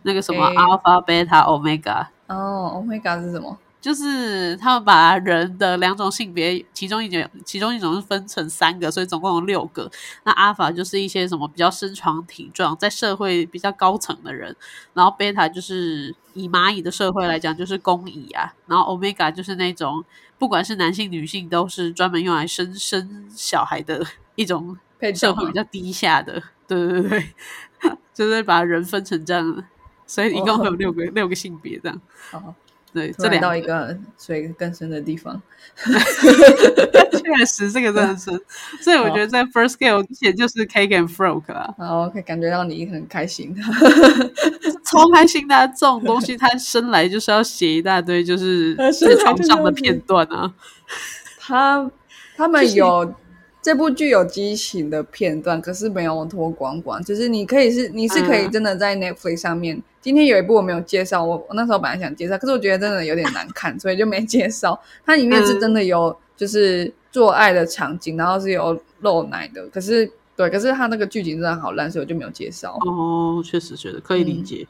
[0.03, 2.07] 那个什么 A Alpha、Beta、Omega。
[2.27, 3.57] 哦，Oh God 是什么？
[3.79, 9.89] 就是他们把人的两种性别，其中一种其中一种是分成三个，所以总共有六个。
[10.25, 14.57] 那阿法就是一些什么比较身强体壮，在社会比较高层的人，
[14.93, 20.05] 然后贝塔就是以蚂蚁的社会来讲就是工蚁啊，然后 omega 就是那种
[20.39, 24.77] 不管是男性女性都是专门用来生生小孩的一种
[25.15, 27.27] 社会比较低下的，对对对对，
[28.13, 29.65] 就是把人分成这样，
[30.07, 32.01] 所以一共会有六个、六个性别这样。
[32.33, 32.55] 哦
[32.97, 35.43] 对，这里到一个水更深的地方。
[37.13, 38.31] 确实这个真的是，
[38.83, 43.55] 所以我觉得在 first scale 之前就是 cake and frog 啊，然后可以感觉到你很开心。
[44.87, 50.55] 超开心的啊、这种东西，它生来就是要写一大堆，就是 在床上的片段啊。
[51.39, 51.91] 他
[52.35, 53.15] 他们就是有
[53.61, 57.03] 这部剧有激情的片段，可是没有脱光光。
[57.05, 59.83] 就是你可以是你是可以嗯真的在 Netflix 上面。
[60.07, 64.81] 今天有一部我没有介绍，我我那时候本来想介绍，可是我觉得真的有点难看，所以就没介绍。
[65.05, 72.79] 它里面是真的有就是做爱的场景，然后是有露奶的，可是对，可是它那个剧情真的好烂，所以我就没有介绍。
[72.87, 74.65] 哦，确实觉得可以理解。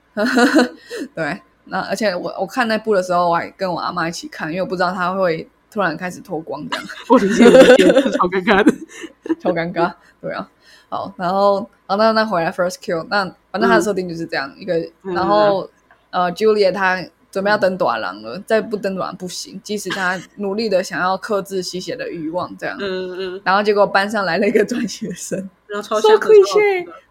[1.14, 6.87] 对，那而且我我看那部的时候，我还跟我阿妈一起看，因为我不知道她会突然开始脱光这样。
[7.11, 7.45] 我理解，
[8.12, 8.72] 超尴尬的。
[9.39, 9.93] 超尴尬。
[10.22, 10.49] 对啊，
[10.89, 15.69] 好，然后好，那那回来 first kill，那反正他的设定就是这样、一个，嗯然后
[16.11, 26.19] 呃，Julia 他准备要登短廊了，再不登短不行，即使他努力的想要克制吸血的欲望，这样，嗯嗯，然后结果班上来了一个转学生，然后超的。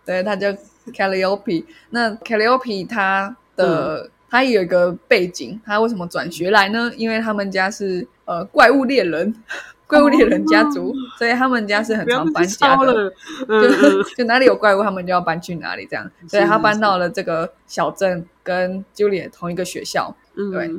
[0.05, 0.47] 对，他叫
[0.93, 1.65] Calliope。
[1.89, 6.91] 那 Calliope 他的、他有一个背景，他为什么转学来呢？
[6.95, 9.33] 因为他们家是呃怪物猎人，
[9.87, 13.13] 怪物猎人家族，所以他们家是很常搬家的。
[13.47, 20.15] 嗯就嗯 就哪里有怪物，他们就要搬去哪里，这样，所以他搬到了这个小镇，跟 Juliet 同一个学校。
[20.35, 20.69] 嗯，对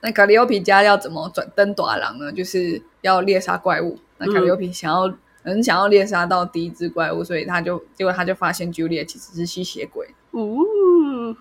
[0.00, 2.32] 那卡利欧皮家要怎么转登短廊呢？
[2.32, 3.98] 就是要猎杀怪物。
[4.18, 10.56] 那卡利欧皮想要很想要猎杀到第一只怪物，所以他就结果他就发现 Juliet 其实是吸血鬼，哦，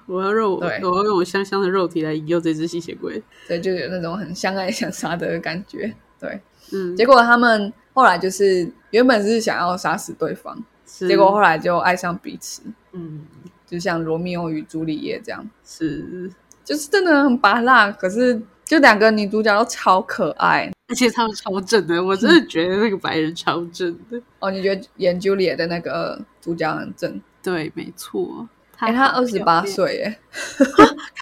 [0.07, 3.21] 我要肉，对我要用我香香的肉体来引诱这只吸血鬼。
[3.47, 5.93] 所以就有那种很相爱相杀的感觉。
[6.19, 6.41] 对，
[6.73, 12.61] 嗯，结果他们后来就是原本是想要杀死对方，是结果后来就爱上彼此，
[12.91, 13.25] 嗯
[13.65, 15.47] 就像罗密欧与朱丽叶这样。
[15.65, 16.31] 是，
[16.63, 24.21] 就是真的很拔辣，可是就两个女主角都超可爱而且他们超正的，我真的觉得那个白人超正的。
[24.39, 24.51] 哦。
[24.51, 27.19] 你觉得演 Juliet 的那个主角很正？
[27.41, 28.47] 对，没错。
[28.77, 30.19] 哎、他二十八岁耶！
[30.57, 30.67] 看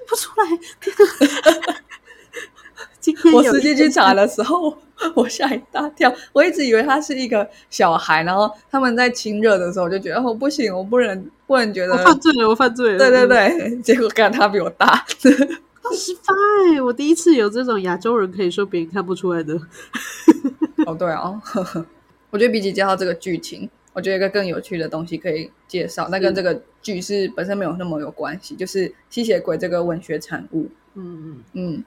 [0.09, 1.73] 不出来。
[3.01, 4.77] 今天我实际去查的时候，
[5.15, 6.13] 我吓一大跳。
[6.31, 12.97] 我一直以为他是一个小孩，然后他们在亲热的时候，我就觉得哦不行，我不能不能觉得我，犯罪了，我犯罪了。
[12.99, 13.81] 对对，对。
[13.81, 15.03] 结果看他比我大，
[15.83, 16.33] 二十八
[16.75, 19.59] 哎，我第一次有这种亚洲人可以说别人看不出来的。
[20.85, 21.41] 哦对哦。
[22.29, 30.69] 我觉得比起介绍这个剧情，我觉得一个更有趣的东西可以介绍，那跟这个剧是本身没有那么有关系，就是吸血鬼这个文学产物。
[30.93, 31.83] 嗯嗯嗯，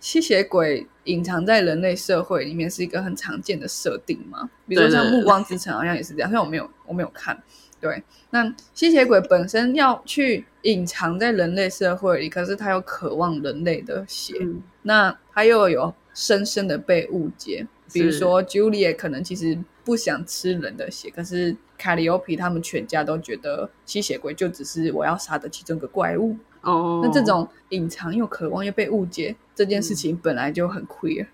[0.00, 7.36] 吸血鬼隐藏在人类社会里面是一个很常见的设定嘛，比如说像《暮光之城》好像也是这样，虽然我没有我没有看。
[7.80, 17.64] 对，那吸血鬼本身要去隐藏在人类社会里，可是他又渴望人类的血，嗯那他又有深深的被误解。
[17.92, 19.56] 比如说，Juliet 可能其实
[19.88, 26.36] 不想吃人的血，可是卡里欧皮他们全家都觉得吸血鬼就只是我要杀的其中一个怪物。
[26.60, 31.26] 哦，那这种隐藏又渴望又被误解这件事情本来就很 queer。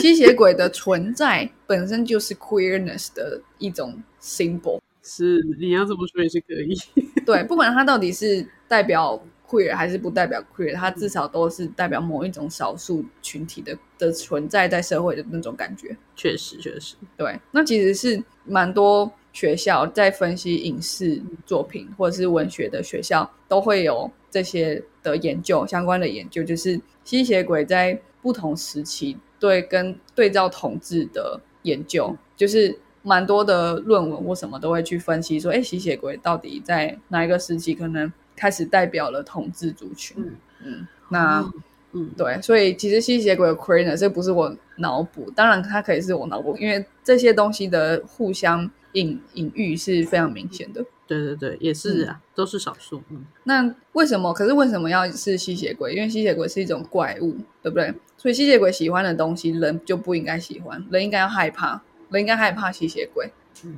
[0.00, 4.78] 吸血鬼的存在本身就是 queerness 的一种 symbol。
[5.02, 6.78] 是你要这么说也是可以。
[7.26, 15.96] 对，不管它到底是代表 queer 还是不代表 queer，它至少都是代表某一种少数群体的的存在在社会的那种感觉。
[16.14, 40.16] 确实，确实，对，那其实是蛮多学校在分析影视作品或者是文学的学校都会有这些的研究相关的研究，就是吸血鬼在不同时期对跟对照统治的研究，就是蛮多的论文或什么都会去分析说，哎，吸血鬼到底在哪一个时期可能开始代表了统治族群？
[40.18, 41.52] 嗯嗯，那。
[41.92, 50.84] 嗯，对，所以其实吸血鬼的 queerness 这不是我脑补，当然它可以是我脑补，因为这些东西的互相隐隐喻是非常明显的。
[51.06, 53.02] 对对对，也是啊，都是少数。
[53.08, 54.34] 嗯，那为什么？
[54.34, 55.94] 可是为什么要是吸血鬼？
[55.94, 57.94] 因为吸血鬼是一种怪物，对不对？
[58.18, 61.80] 所以吸血鬼喜欢的东西，人就不应该喜欢，人应该要害怕，
[62.10, 63.30] 人应该害怕吸血鬼。
[63.64, 63.74] 嗯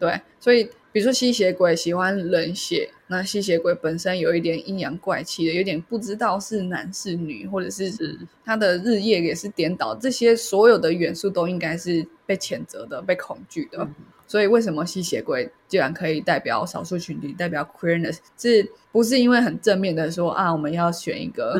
[0.00, 13.78] 对，所以比如说吸血鬼喜欢冷血，那吸血鬼本身有一点阴阳怪气的，有点不知道是男是女，或者是是，他的日夜也是颠倒，这些所有的元素都应该是被谴责的、被恐惧的。
[13.82, 13.94] 嗯
[14.30, 21.56] 所以为什么吸血鬼既然可以代表少数群体，代表 queerness，是不是因为很正面的说啊，我们要选一个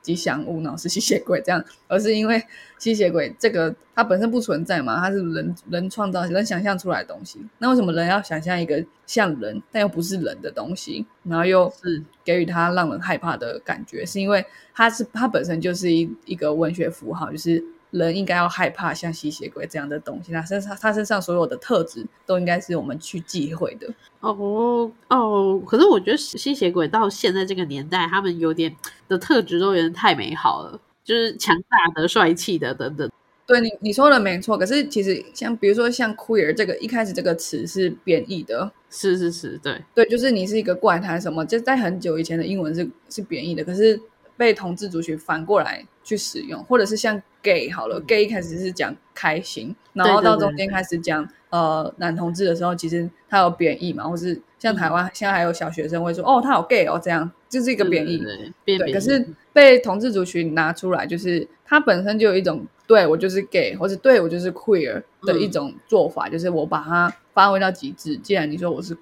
[0.00, 2.42] 吉祥物，然后是吸血鬼这样，而是因为
[2.78, 7.38] 吸血鬼这个它本身不存在嘛，它是人人创造、人想象出来的东西。
[7.58, 14.06] 那为什么人要想象一个像人但又不是人的东西，然后又是给予它让人害怕的感觉？
[14.06, 14.42] 是因为
[14.74, 17.62] 它是它本身就是一一个文学符号，就是
[17.98, 20.32] 人应该要害怕像吸血鬼这样的东西。
[20.32, 23.88] 他身上他身上所有的特质都应该是我们去忌讳的。
[24.20, 28.74] 哦哦，可是我觉得吸血鬼到现在这个年代，他们有点
[29.08, 33.10] 的特质都有点太美好了，就是强大的、帅气的等等。
[33.46, 44.00] 对你你说的没错，可是其实像比如说像 queer 这个一开始这个词是贬义的，是是是，对，对，就是你是一个怪胎什么，就在很久以前的英文是是贬义的，可是
[44.36, 68.16] 被同志族群反过来去使用，或者是像 gay 好了，gay 一开始是讲开心，然后到中间开始讲呃男同志的时候，其实他有贬义嘛，或是像台湾现在还有小学生会说哦他好 gay 哦这样，就是一个贬义，对，对变对，可是被同志族群拿出来，就是他本身就有一种对我就是 gay，或者对我就是 queer 的一种做法，就是我把它发挥到极致。
[68.16, 68.96] 既然你说我是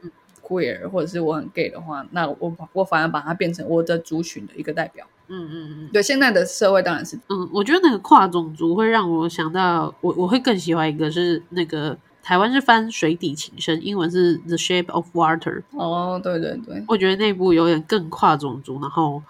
[0.47, 5.07] queer，或者是我很 gay 的话，那我我反而把它变成我的族群的一个代表。
[5.27, 15.63] 嗯嗯嗯对，现在的社会当然是嗯，我觉得那个跨种族会让我想到，我我会更喜欢一个是那个台湾是翻《水底情深》，英文是《The Shape of Water》。
[15.71, 19.23] 哦，对对对，我觉得那部有点更跨种族，然后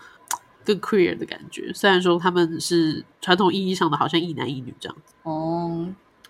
[0.64, 1.70] 更 queer 的感觉。
[1.72, 5.86] 虽然说他们是传统意义上的好像一男一女这样子，哦，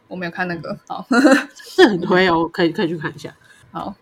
[0.09, 1.07] 我没有看那个，好
[1.74, 3.35] 这很推哦，可以可以去看一下。
[3.72, 3.95] 好。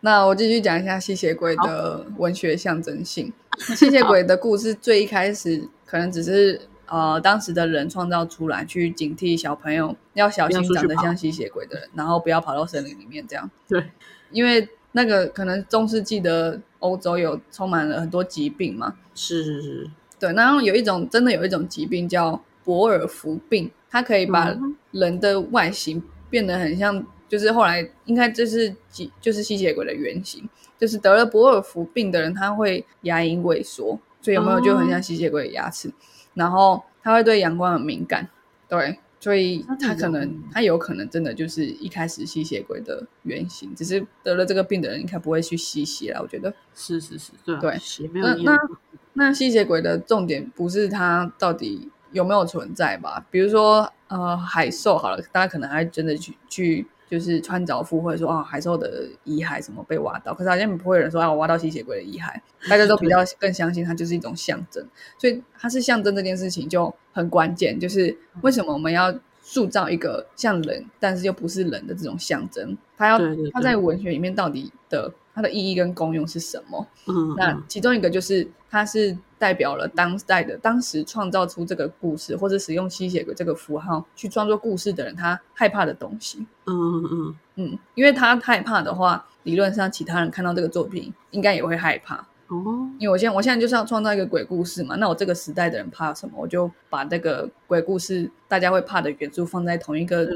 [0.00, 3.32] 那我继续讲一下吸血鬼的文学象征性。
[3.58, 13.50] 吸血鬼的故事最一开始可能只是呃当时的人创造出来，去警惕小朋友要小心长得像吸血鬼的人，然后不要跑到森林里面这样。
[13.68, 13.90] 对，
[14.30, 19.90] 因为那个可能中世纪的欧洲有充满了很多疾病嘛，是是是，
[20.20, 24.76] 对，然后有一种真的有一种疾病叫博尔福病，它可以把嗯。
[24.90, 30.48] 人的外形变得很像，就是后来应该就是吸就是吸血鬼的原型，
[30.78, 35.92] 就是得了博尔福病的人，他会牙龈萎缩，所以有没有就很像吸血鬼的牙齿，
[36.34, 38.28] 然后他会对阳光很敏感，
[38.68, 38.98] 对。
[39.20, 46.22] 所以他可能他有可能真的就是一开始吸血鬼的原型，只是得了这个病的人应该不会去吸血了。
[46.22, 48.56] 我觉得，是是是，对啊对血没有那
[49.14, 53.26] 那吸血鬼的重点不是他到底有没有存在吧？
[53.28, 62.34] 比如说，呃，海兽好了，大家可能还真的去去就是穿凿附会说啊，海兽的遗骸什么被挖到，可是好像不会有人说啊，我挖到吸血鬼的遗骸，
[62.68, 64.86] 大家都比 较更相信它就是一种象征，
[65.18, 72.76] 所以它是象征这件事情就很关键，就是为什么我们要塑造一个像人但是又不是人的这种象征？
[72.96, 73.18] 它要
[73.52, 76.84] 它在文学里面到底的它的意义跟功用是什么？
[77.06, 86.44] 嗯，那嗯其中一个就是，它是代表了当代的当时创造出这个故事，或者使用吸血鬼这个符号去创作故事的人，他害怕的东西。
[86.66, 92.16] 嗯嗯嗯，嗯，因为他害怕的话，理论上其他人看到这个作品应该也会害怕。
[92.48, 100.26] 哦，因为我现在我现在就是要创造一个鬼故事嘛，那我这个时代的人怕什么，我就把这个鬼故事大家会怕的元素放在同一个，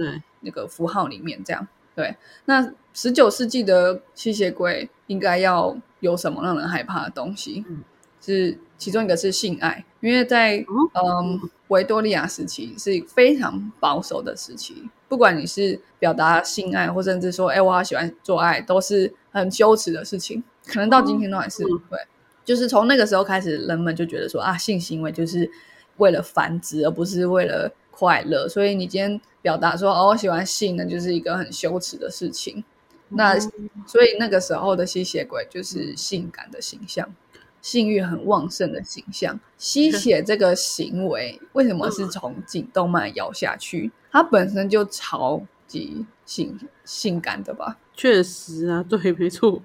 [0.40, 2.14] 那个符号里面，这样对。
[2.44, 7.64] 那十九世纪的吸血鬼应该要有什么让人害怕的东西？
[7.68, 7.82] 嗯
[8.24, 21.98] 是其中一个是性爱，因为在哦嗯维多利亚时期是非常保守的时期，不管你是表达性爱，或甚至说，哎，我好喜欢做爱，都是很羞耻的事情，可能到今天都还是、嗯对。
[22.44, 25.50] 就是从那个时候开始，人们就觉得说啊，性行为就是
[25.96, 28.48] 为了繁殖，而不是为了快乐。
[28.48, 32.62] 所以你今天表达说哦，我喜欢性，那就是一个很羞耻的事情。
[33.14, 33.38] 那
[33.86, 37.08] 所以那个时候的吸血鬼就是性感的形象，
[37.60, 39.38] 性欲很旺盛的形象。
[39.58, 43.90] 吸血这个行为为什么是从颈动脉摇下去？
[44.10, 47.78] 它本身就超级性性感的吧？
[47.94, 49.62] 确实啊，对，没错，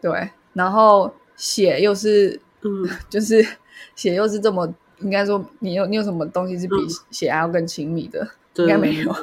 [0.00, 3.46] 对，然后血又是嗯， 就是
[3.94, 8.28] 血又是这么，应该说你有你有什么东西是比嗯血还要更亲密的？
[8.52, 9.14] 对应该没有。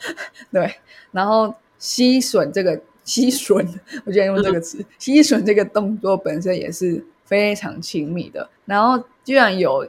[0.52, 0.74] 对，
[1.10, 3.66] 然后吸吮这个吸吮，
[4.04, 8.48] 我居然用这个词， 吸吮这个动作本身也是非常亲密的。
[8.64, 9.88] 然后居然有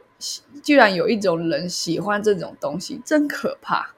[0.61, 3.93] 居然有一种人喜欢这种东西，真可怕，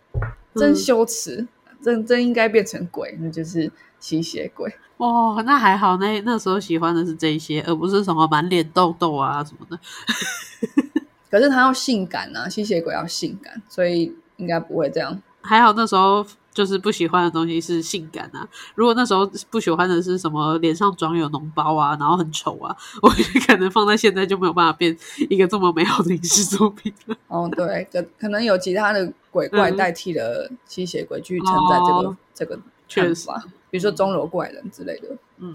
[0.55, 1.47] 真嗯羞耻，
[1.81, 4.73] 真真应该变成鬼，那就是吸血鬼。
[4.97, 9.79] 哦，那还好，那那时候喜欢的是这些，而不是什么满脸痘痘啊什么的。
[11.29, 15.21] 可是他要性感啊，吸血鬼要性感，所以应该不会这样。
[15.41, 16.25] 还好那时候
[16.55, 18.47] 就是不喜欢的东西是性感啊。
[18.73, 24.97] 如果那时候不喜欢的是什么脸上长有脓包啊，然后很丑啊，我觉得可能放在现在就没有办法变
[25.29, 27.17] 一个这么美好的影视作品了。
[27.27, 33.27] 哦，对，可可能有其他的鬼怪嗯代替了吸血鬼去承载这个、哦这个确实
[33.69, 35.09] 比如说钟楼怪人之类的。
[35.37, 35.53] 嗯，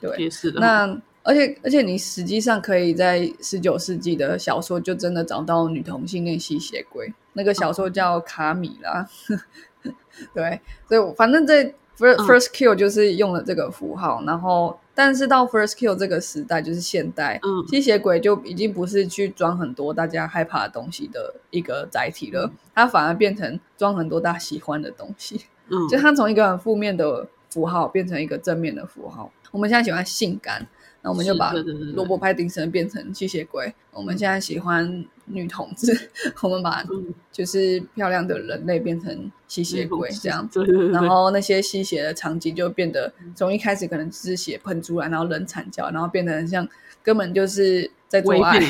[0.00, 0.60] 对，也是的。
[0.60, 0.86] 那
[1.22, 9.08] 而且而且你实际上可以在十九世纪的小说就真的找到女同性恋吸血鬼，那个小说叫卡米拉。
[10.34, 11.64] 对，所以我反正这
[11.98, 25.46] first 嗯 first kill 就是用了这个符号，然后但是到 first kill 这个时代就是现代，嗯吸血鬼就已经不是去装很多大家害怕的东西的一个载体了，它反而变成装很多大家喜欢的东西。
[25.68, 29.30] 嗯， 就它从一个很负面的符号变成一个正面的符号。
[29.50, 30.66] 我们现在喜欢性感，
[31.02, 33.74] 那我们就把对对对对罗伯派丁森变成吸血鬼。
[33.92, 36.10] 我们现在喜欢女同志，
[36.42, 40.48] 我们把嗯就是漂亮的人类变成吸血鬼这样。
[40.52, 46.66] 对对对对，然后那些吸血的场景就变得从一开始可能只是血喷出来，然后人惨叫，然后变得很像
[47.02, 48.60] 根本就是在做爱，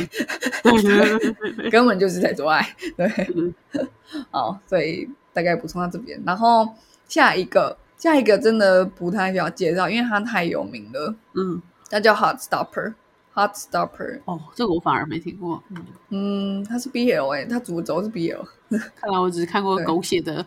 [1.70, 2.66] 根本就是在做爱。
[2.96, 3.06] 对，
[3.36, 3.54] 嗯
[4.32, 6.20] 好，所以大概补充到这边。
[6.24, 6.68] 然后
[7.08, 11.14] 下一个，下一个真的不太需要介绍，因为它太有名了。
[11.34, 11.60] 嗯，
[11.92, 12.94] 它叫 Hot Stopper。
[13.34, 15.62] Hot Stopper，哦，这个我反而没听过。
[15.70, 18.44] 嗯，嗯，它是 BL 哎、它主轴是 BL，
[18.94, 20.44] 看来我只是看过狗血的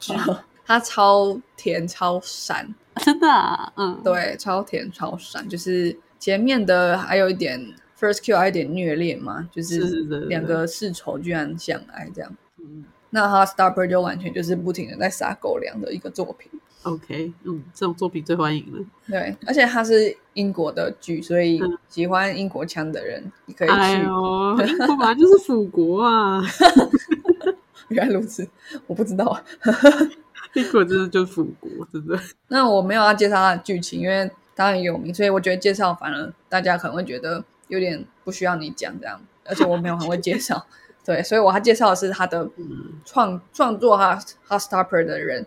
[0.00, 0.12] 剧，
[0.66, 7.60] 它超甜超闪，真的啊，嗯，对，超甜超闪，就是前面的还有一点
[7.96, 9.78] First Kill 还有一点虐恋嘛，就是
[10.28, 12.36] 两个世仇居然相爱这样。
[12.58, 16.50] 嗯那 Hot Stopper 就完全就是不停的在撒狗粮的一个作品。
[16.82, 18.84] ，OK，嗯，这种作品最欢迎了。
[19.06, 23.74] 对，而且它是英国的剧，所以嗯喜欢英国腔的人你可以去。
[23.74, 26.40] 哎呦，英国本来 就是腐国啊，
[27.88, 28.48] 原来如此，
[28.86, 29.38] 我不知道。
[30.54, 32.18] 英国真的就是腐国，真的。
[32.48, 40.66] 那我没有要介绍它的剧情，因为它很有名，所以我觉得介绍反而大家可能会觉得有点不需要你讲这样，而且我没有很会介绍。
[41.04, 44.18] 对，所以我还介绍的是他的嗯创创作哈
[44.48, 45.46] Hot Stopper 的人，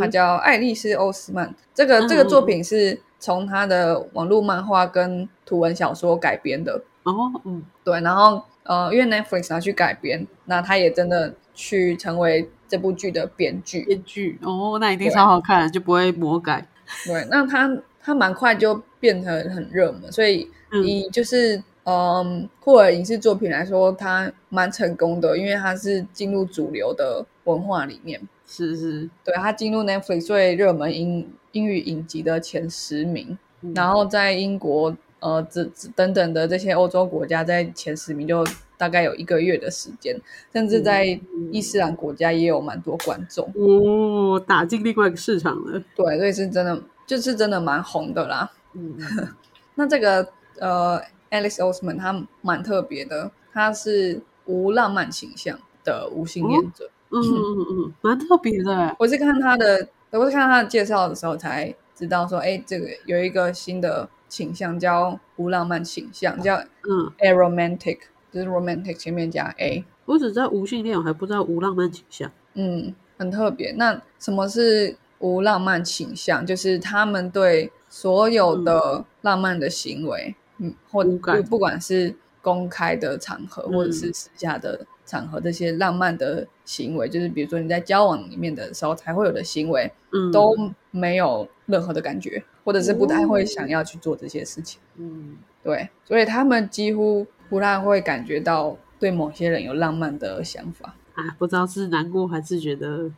[0.00, 1.54] 他叫爱丽丝·欧斯曼。
[1.74, 6.82] 这个这个作品是从他的网络漫画跟图文小说改编的。
[7.04, 13.82] 哦，嗯对，然后呃，因为 Netflix 拿去改编，那他也真的去成为这部剧的编剧。
[13.84, 16.66] 编剧哦，那一定超好看，就不会魔改。
[17.04, 28.20] 对，那他他蛮快就变成很热门，所以嗯以就是嗯酷尔影视作品来说，他蛮成功的，因为他是进入主流的文化里面。
[28.52, 38.44] 是是，对，他进入 Netflix 最热门英英语影集的前十名，嗯然后在英国呃这这等等的这些欧洲国家在前十名就
[38.76, 40.20] 大概有一个月的时间，
[40.52, 41.18] 甚至在
[41.50, 43.50] 伊斯兰国家也有蛮多观众。
[43.54, 45.82] 哦，打进另外一个市场了。
[45.96, 48.52] 对，所以是真的就是真的蛮红的啦。
[48.74, 48.98] 嗯
[49.76, 50.28] 那这个
[50.58, 51.00] 呃
[51.30, 56.90] ，Alex Osman 他蛮特别的，他是无浪漫形象的无性恋者。
[57.12, 58.96] 嗯嗯嗯，蛮特别的欸。
[58.98, 67.98] 我是看他的，我是看他的介绍的时候才知道说，哎，这个有一个新的倾向叫无浪漫倾向，叫嗯，aromantic，
[68.32, 72.30] 就是 romantic 前面加 a，我只知道无性恋，我还不知道无浪漫倾向。
[72.54, 73.72] 嗯，很特别。
[73.72, 76.44] 那什么是无浪漫倾向？
[76.46, 90.54] 就是他们对所有的浪漫的行为，嗯，或不不管是公开的场合，或者嗯是私下的场合，这些浪漫的行为，就是比如说你在交往里面的时候才会有的行为，嗯，都
[90.90, 94.80] 没有任何的感觉，或者是不太会想要去做这些事情。
[94.96, 100.94] 嗯对，所以他们几乎不太会感觉到对某些人有浪漫的想法。
[101.14, 103.10] 啊，不知道是难过还是觉得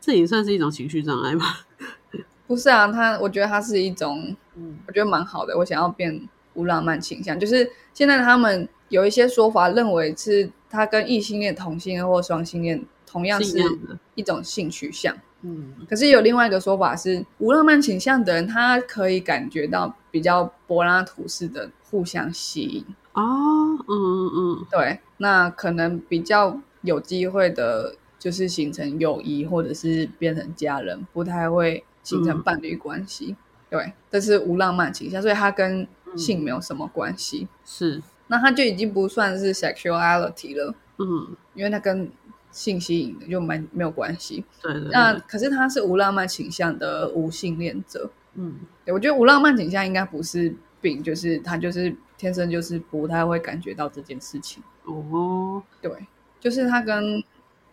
[0.00, 1.66] 这也算是一种情绪障碍吧。
[2.46, 5.56] 不是啊，他我觉得他是一种，嗯我觉得蛮好的。
[5.58, 13.64] 我想要变无浪漫倾向，就是现在他们有一些说法认为是他跟异性恋、同性恋或双性恋同样是是
[14.14, 15.14] 一种性取向。
[15.42, 22.84] 嗯可是有另外一个说法是，无浪漫倾向的人，他可以感觉到比较柏拉图式的互相吸引。
[23.14, 23.22] 哦，
[23.88, 33.34] 嗯嗯嗯，对，那可能比较有机会的，就是形成友谊，或者是变成家人，不太会形成嗯伴侣关系。
[33.70, 37.48] 对，这是无浪漫倾向，所以它跟嗯性没有什么关系。
[37.64, 42.08] 是，那它就已经不算是 sexuality 了，嗯，因为它跟
[42.52, 44.44] 性吸引就蛮没有关系。
[44.62, 48.08] 对对对，那可是他是无浪漫倾向的无性恋者。
[48.34, 48.54] 嗯
[48.84, 54.62] 对，我觉得无浪漫倾向应该不是病，就是他就是天生就是不太会感觉到这件事情。
[54.84, 55.90] 哦，对，
[56.38, 57.22] 就是他跟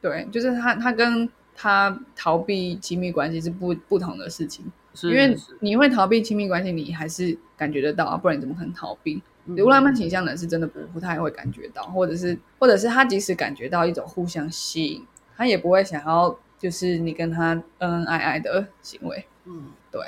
[0.02, 4.66] 对，就是他他跟他逃避亲密关系是不不同的事情，
[5.04, 9.22] 因为你会逃避亲密关系，你还是感觉得到啊，不然你怎么可能逃避？
[9.48, 9.56] 嗯。
[9.56, 19.26] 有浪漫倾向的人是真的不不太会感觉到，或者是或者是他即使感觉到一种互相吸引，他也不会想要就是你跟他恩恩爱爱的行为。
[19.46, 19.72] 嗯。
[19.92, 20.02] 对，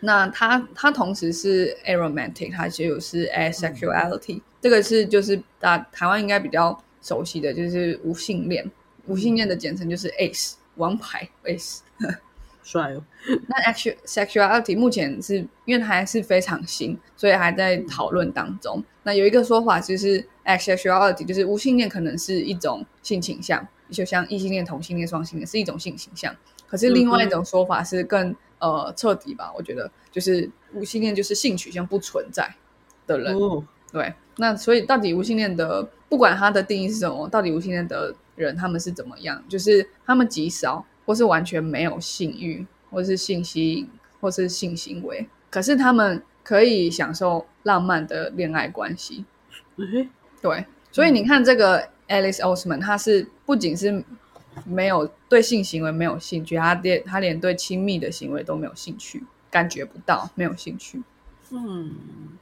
[0.00, 8.70] 那他他同时是 aromantic，他就有是 asexuality，、这个是就是大台湾应该比较熟悉的就是无性恋，
[9.06, 11.78] 无性恋的简称就是 ace 王牌 ace。
[12.62, 13.02] 帅哦，
[13.48, 18.82] 那 actual sexuality 目前是因为它还是非常新，所以还在讨论当中。
[19.02, 26.34] 那有一个说法就是 asexuality，就是无性恋可能是一种性倾向，就像异性恋、同性恋、双性恋是一种性倾向。
[26.68, 32.48] 可是另外一种说法是更呃彻底吧，我觉得就是无性恋就是性取向不存在
[33.06, 33.34] 的人。
[33.36, 39.42] 哦，对，那所以到底无性恋的，不管它的定义是什么，到底无性恋的人他们是怎么样？
[39.48, 43.86] 就是他们极少，或是完全没有性欲，或是性吸引，
[44.18, 49.22] 或是性行为，可是他们可以享受浪漫的恋爱关系。
[49.76, 50.08] 诶
[50.40, 54.02] 对，所以你看这个 Alice Osman，他是不仅是
[54.64, 61.02] 没有对性行为没有兴趣，他连他连对亲密的行为都没有兴趣，感觉不到，没有兴趣。
[61.50, 61.90] 嗯，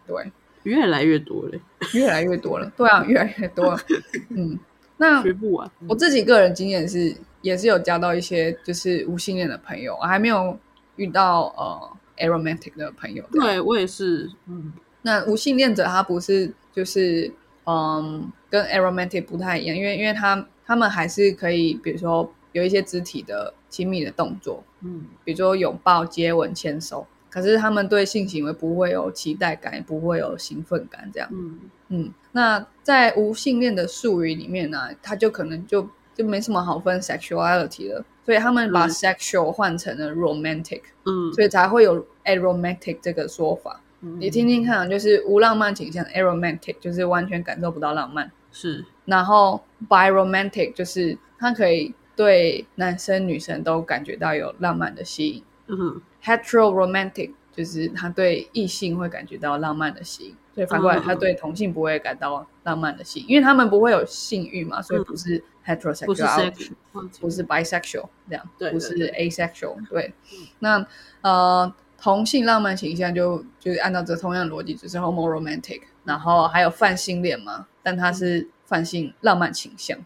[0.06, 0.30] 对，
[0.62, 1.58] 越来越多了，
[1.92, 2.72] 越来越多了。
[2.76, 3.80] 对啊，越来越多了。
[4.28, 4.56] 嗯，
[4.96, 5.68] 那学不完。
[5.88, 10.58] 我自己个人经验是，也是有交到一些就是无性恋的朋友，我还没有
[10.96, 13.24] 遇到呃 aromantic 的朋友。
[13.32, 14.72] 对我也是，嗯
[15.02, 17.32] 那无性恋者他不是就是
[17.64, 31.28] 嗯跟 aromantic 不太一样，因为因为他他们还是可以，比如说有一些肢体的亲密的动作，嗯比如说拥抱、接吻、牵手，可是他们对性行为不会有期待感，也不会有兴奋感，这样。
[31.32, 35.88] 嗯嗯，那在无性恋的术语里面呢、他就可能就
[36.20, 38.90] 就没什么好分 sexuality 了，所以他们把嗯。
[38.90, 43.80] sexual 换成了 romantic，、嗯，所以才会有 aromantic 这个说法。
[44.02, 44.18] 嗯。
[44.20, 48.84] 你听听看啊，就是无浪漫倾向 aromantic，就是完全感受不到浪漫，是。
[49.06, 55.42] 然后 biromantic 就是他可以对男生女生都感觉到有浪漫的吸引。
[55.68, 61.02] 嗯 heteroromantic 就是他对异性会感觉到浪漫的吸引，所以反过来嗯。
[61.02, 66.70] 他对同性不会感到浪漫的性，因为他们不会有性欲嘛，所以不是 heterosexuality，sex，
[67.20, 69.76] 不是 bisexual 这样，对不是 asexual。
[69.88, 70.14] 对，
[70.60, 70.86] 那
[71.22, 79.98] 呃同性浪漫形象就就是按照这同样的逻辑，就是 homoromantic，然后还有泛性恋嘛，但它是泛性浪漫倾向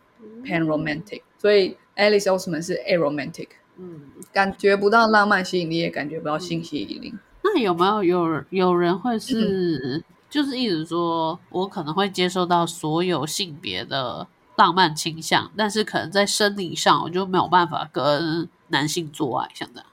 [0.43, 3.49] panromantic，所以 Alice Osman 是 aromantic。
[3.77, 4.03] 嗯，
[4.33, 7.15] 感觉不到浪漫吸引力，也感觉不到性吸引力。
[7.43, 10.03] 那有没有有人有人会是，
[10.35, 14.27] 就是一直说我可能会接受到所有性别的
[14.57, 19.87] 浪漫倾向，但是可能在生理上我就没有办法跟男性做爱，像这样。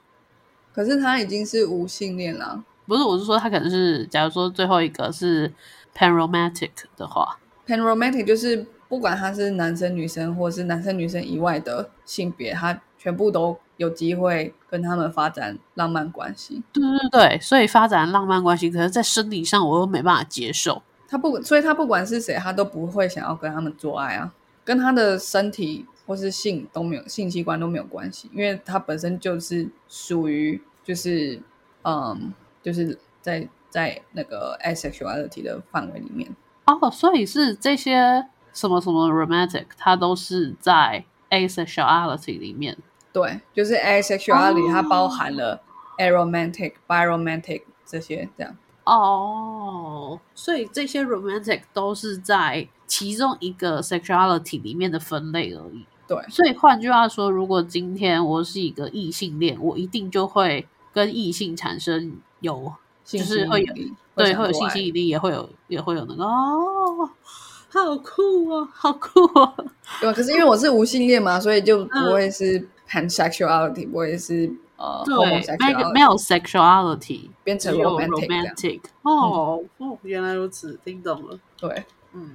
[0.72, 2.64] 可是他已经是无性恋了。
[2.86, 5.52] 不是，我是说他可能是，假如说最后一个是
[5.96, 16.62] panromantic 的话，Panromantic 就是不管他是男生女生，或是男生女生以外的性别，他全部都有机会跟他们发展浪漫关系。
[16.72, 20.82] 对对对，所以发展浪漫关系，可是在生理上我又没办法接受。
[21.08, 24.32] 他不，所以他不管是谁，他都不会想要跟他们做爱啊，
[24.64, 31.42] 跟他的身体或是性都没有性器官都没有关系，因为他本身就是属于就是
[31.84, 36.34] 嗯，就是在在那个 asexuality 的范围里面。
[36.64, 42.76] 哦，所以是这些什么什么 romantic，它都是在 asexuality 里面。
[43.12, 45.60] 对，就是 asexuality，、哦它包含了
[45.98, 48.56] aromantic、biromantic 这些这样。
[48.84, 55.86] 哦，所以这些 romantic 都是在其中一个 sexuality 里面的分类而已。
[56.08, 62.72] 对所以换句话说，如果今天我是一个异性恋，我一定就会跟异性产生有
[63.04, 67.08] 就是会有力对会有性吸引力，也会有也会有那个哦，
[67.68, 69.54] 好酷哦，好酷哦。
[70.00, 70.12] 对？
[70.12, 78.80] 可是因为我是无性恋嘛，所以就不嗯会是 pansexuality，我也是呃对，没有 homosexuality，没有 sexuality，变成 romantic。
[79.02, 81.38] 哦哦，原来如此，听懂了。
[81.56, 82.32] 对，嗯，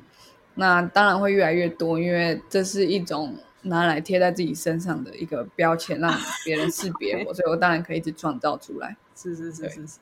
[0.55, 6.11] 那当然会越来越多，因为这是一种拿来贴在自己身上的一个标签，让
[6.43, 8.97] 别人识别我， 所以我当然可以一直创造出来。
[9.15, 9.99] 是是是是是，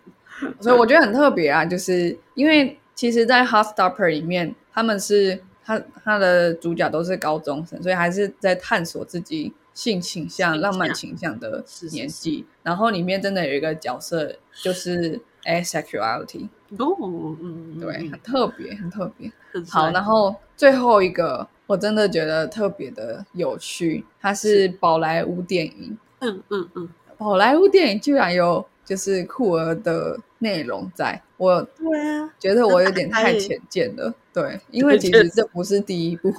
[0.60, 12.44] 所以我觉得很特别啊，就是因为其实，在《Heartstopper》里面，他们是他他的主角都是高中生，所以还是在探索自己性倾向、浪漫倾向的是是年纪。
[12.64, 16.48] 然后里面真的有一个角色就是 asexuality，
[16.80, 17.38] 哦，嗯
[17.76, 19.32] 嗯，对，嗯很特别，很特别。
[19.70, 25.96] 好，然后最后一个我真的觉得特别的有趣，它是宝莱坞电影。
[26.22, 34.14] 嗯嗯嗯，宝莱坞电影居然有就是酷儿的内容在，我对啊，觉得我有点太浅见了。
[34.34, 36.34] 对，因为其实这不是第一部，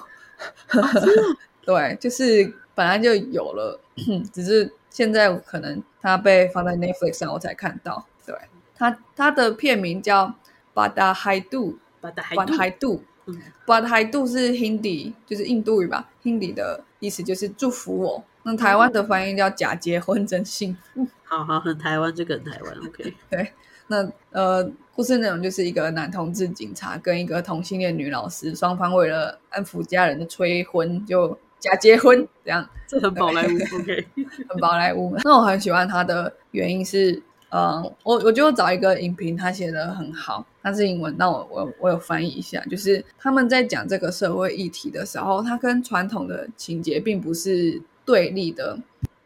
[1.65, 3.81] 对，就是本来就有了，
[4.33, 8.07] 只是现在可能它被放在 Netflix 上我才看到。
[8.25, 8.37] 对，
[8.77, 10.27] 它它的片名叫
[10.75, 18.23] 《巴达海杜》，巴达海杜，嗯巴达海杜是 Hindi，就是印度语吧？Hindi 的意思就是祝福我。
[18.43, 21.07] 那台湾的翻译叫假结婚真幸福。
[21.25, 23.53] 好好，很台湾，这个很台湾，OK， 对，
[23.89, 34.07] 那呃，故事内容就是一个男同志警察跟一个同性恋女老师，双方为了安抚家人的催婚，就假结婚，这样这很宝莱坞，OK，
[34.49, 35.17] 很宝莱坞。
[35.25, 48.79] 那我很喜欢他的原因是，嗯，我我就找一个影评，他写的很好，他是英文，那我我我有翻译一下，就是他们在讲这个社会议题的时候，他跟传统的情节并不是对立的，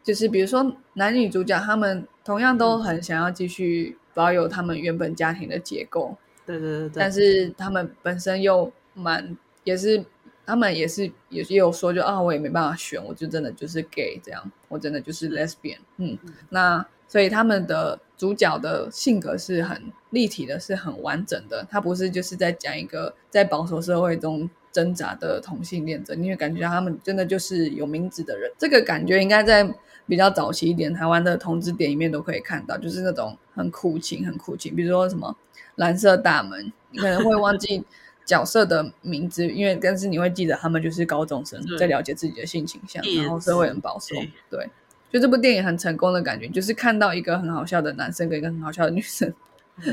[0.03, 6.15] 就是比如说男女主角他们同样都很想要继续保有他们原本家庭的结构，
[6.45, 10.03] 对对对对，但是他们本身又蛮也是，
[10.45, 16.17] 他们也是也也有说就啊，我也没办法选，我就真的就是 gay 这样，我真的就是 lesbian，嗯，
[16.49, 24.49] 那所以他们的主角的性格是很立体的，是很完整的，他不是就是在讲一个在保守社会中。
[24.73, 28.49] 挣扎的同性恋者，你会感觉他们真的就是有名字的人。
[28.57, 29.69] 这个感觉应该在
[30.07, 35.35] 比较早期一点台湾的同志电影里面都可以看到，就是那种很苦情、很苦情，比如说什么
[35.75, 37.83] 蓝色大门，你可能会忘记
[38.31, 44.15] 角色的名字，因为但是你会记得他们就是高中生，在了解自己的性倾向，然后社会很保守
[44.49, 44.69] 对，
[45.11, 49.33] 就这部电影很成功的感觉，就是看到一个很好笑的男生跟一个很好笑的女生，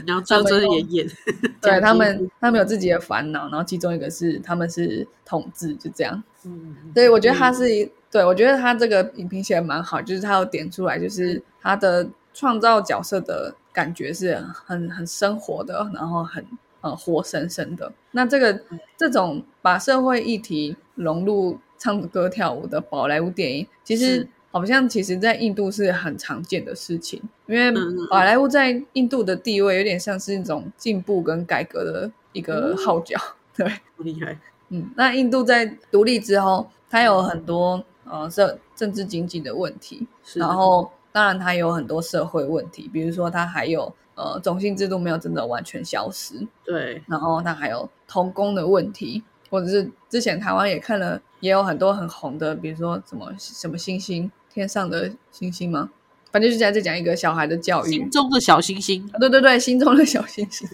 [0.06, 1.06] 然后最后就是演演，
[1.60, 6.22] 对他们，他们有自己的烦恼，然后其中一个是他们是同志，就这样。
[6.44, 16.44] 嗯，所以我觉得他是一，对我觉得他这个影评写的蛮好，就是他有点出来，就是他的创造角色的感觉是很很生活的，然后很
[16.80, 17.92] 呃活生生的。
[18.12, 18.60] 那这个
[18.96, 27.70] 这种把社会议题融入唱歌跳舞的宝莱坞电影，其实好像其实在印度是很常见的事情，因为
[28.08, 33.16] 宝莱坞在印度的地位有点像是一种进步跟改革的一个号角，
[33.54, 33.70] 对。
[33.98, 34.38] 厉害，
[34.70, 55.90] 嗯，那印度在独立之后，它有很多呃社政治经济的问题，然后当然它有很多社会问题，比如说它还有呃种姓制度没有真的完全消失，对，然后它还有童工的问题，或者是之前台湾也看了，也有很多很红的，比如说什么什么星星，天上的星星吗？
[56.32, 60.68] 反正就是在在讲一个小孩的教育，心中的小星星，对对对，心中的小星星。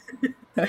[0.55, 0.69] 对，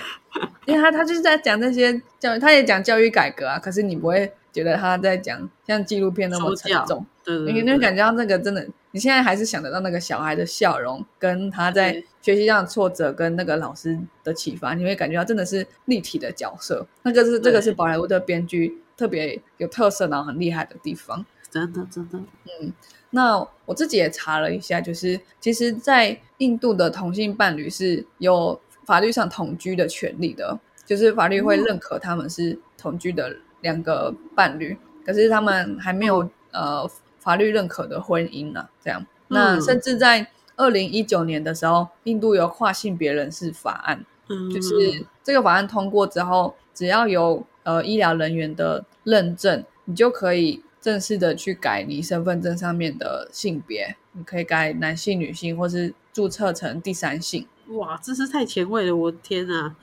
[0.65, 3.57] 因为他他就是在讲那些教育，他也讲教育改革啊。
[3.57, 16.87] 可是你不会觉得他在讲像纪录片那么沉重，对对你你会感觉到那个真的，你现在还是想得到那个小孩的笑容，跟他在学习上的挫折，跟那个老师的启发，你会感觉到真的是立体的角色。
[17.03, 21.25] 那个是这个是宝莱坞的编剧特别有特色，然后很厉害的地方。
[21.51, 22.17] 真的真的，
[22.61, 22.71] 嗯
[23.09, 36.89] 那我自己也查了一下，就是其实，在印度的同性伴侣是有法律上同居的权利的，就是法律会认可他们是同居的两个伴侣，可是他们还没有呃
[37.25, 57.47] 法律认可的婚姻呢、这样，那嗯甚至在二零一九年的时候，印度有跨性别人士法案，嗯，就是这个法案通过之后，只要有呃医疗人员的认证，你就可以正式的去改你身份证上面的性别，你可以改男性、女性，或是注册成第三性。
[57.69, 59.75] 哇，这是太前卫了，我的天啊！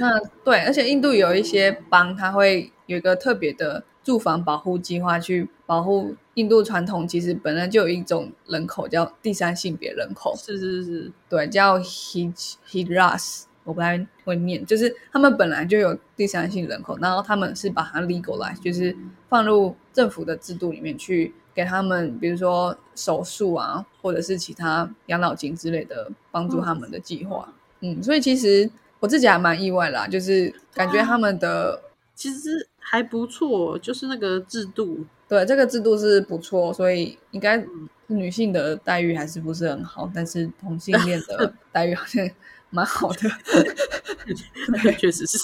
[0.00, 7.06] 那对，而且印度有一些邦，它会有一个特别的住房保护计划，去保护印度传统。
[7.06, 12.32] 其实本来就有一种人口叫第三性别人口，是是是，对，叫 Hij
[12.66, 18.96] Hijras，我不太会念，就是他们本来就有第三性人口，然后他们是把它 legalize，就是
[19.28, 27.52] 放入政府的制度里面去，给他们比如说手术啊，或者是其他养老金之类的帮助他们的计划。
[27.80, 31.82] 嗯，所以其实我自己还蛮意外啦，就是感觉他们的
[32.14, 37.62] 其实还不错，就是那个制度，对这个制度是不错，所以应该
[38.06, 42.26] 女性的待遇还是不是很好，但是同性恋的 待遇好像
[42.70, 43.28] 蛮好的。
[44.82, 45.38] 对确实是，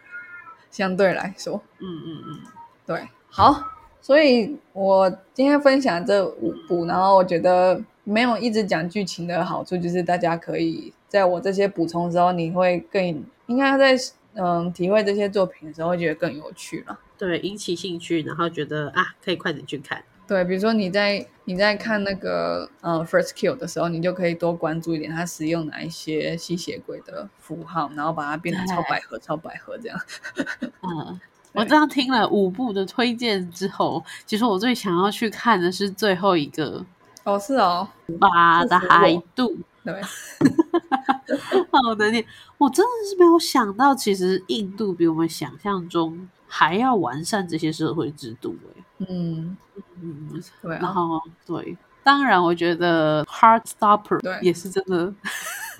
[0.72, 2.40] 相对来说，嗯嗯嗯，
[2.86, 3.62] 对，好，
[4.00, 13.94] 所以我今天分享这五部，然后我觉得没有一直讲剧情的好处，就是大家可以在我这些补充之后，你会更应该在
[14.34, 16.98] 嗯体会这些作品的时候，会觉得更有趣了。
[17.16, 29.98] 对，引起兴趣，然后觉得啊，可以快点去看，对，比如说你在你在看那个呃 First Kill 的时候，你就可以多关注一点它使用哪一些吸血鬼的符号，然后把它变成超百合、超百合这样。
[30.82, 31.20] 嗯，
[31.52, 36.84] 我这样听了五部的推荐之后，其实我最想要去看的是最后一个
[37.22, 39.56] 哦，是哦，马的海度。
[39.84, 39.94] 对，
[41.70, 42.24] 好难念。
[42.58, 48.56] 我真的是没有想到，其实印度比我们想象中还要完善这些社会制度。
[48.68, 49.56] 哎，嗯
[50.00, 55.12] 嗯，对啊然后对，当然我觉得 Heartstopper 对也是真的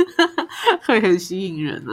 [0.84, 1.92] 会很吸引人啊。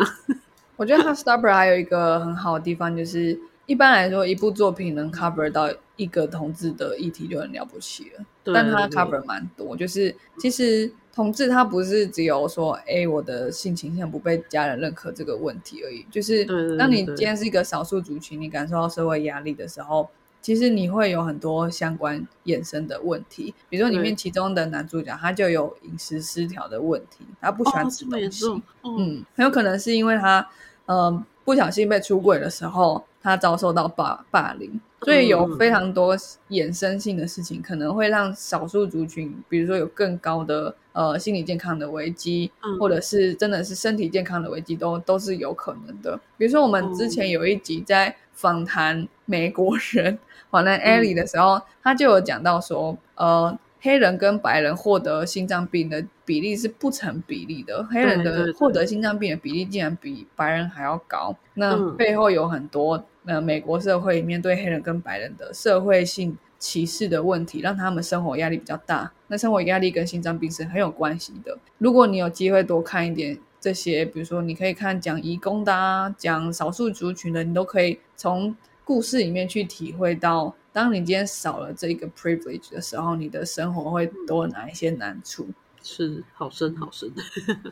[0.78, 8.26] 我觉得 Heart Stopper 还有一个很好的地方，就是一般来说，一部作品能 cover 到一个同志的议题就很了不起了。
[8.44, 16.06] 对但它对 cover 蛮多，就是其实同志他不是只有说，哎，我的性倾向不被家人认可这个问题而已。
[16.10, 16.46] 就是
[16.78, 20.08] 当你对今天是一个少数族群，你感受到社会压力的时候，
[20.42, 23.54] 其实你会有很多相关衍生的问题。
[23.70, 28.30] 比如说里面其中的男主角，他就有饮食失调的问题，他不喜欢哦，吃东西。
[28.30, 28.62] 重？
[28.84, 30.48] 嗯，嗯，很有可能是因为他，
[30.86, 36.16] 呃，不小心被出轨的时候，他遭受到霸霸凌，所以有嗯非常多
[36.50, 46.20] 衍生性的事情，可能会让少数族群，比如说有更高的呃心理健康的危机，嗯或者是真的是身体健康的危机，都都是有可能的。
[46.38, 53.58] 比如说我们之前有一集在访谈美国人，访谈 Ellie 的时候，他就有讲到说，呃。
[53.82, 61.36] 黑人跟白人获得心脏病的比例是不成比例的，黑人的获得心脏病的比例竟然比白人还要高。
[61.56, 69.12] 那嗯背后有很多呃美国社会面对黑人跟白人的社会性歧视的问题，让他们生活压力比较大。
[69.28, 71.58] 那生活压力跟心脏病是很有关系的。
[71.80, 85.48] 如果你有机会多看一点这些，比如说你可以看讲移工的啊，讲少数族群的，你都可以从故事里面去体会到，当你今天少了这个 privilege 的时候，你的生活会多哪一些难处。
[85.84, 87.12] 是好深好深，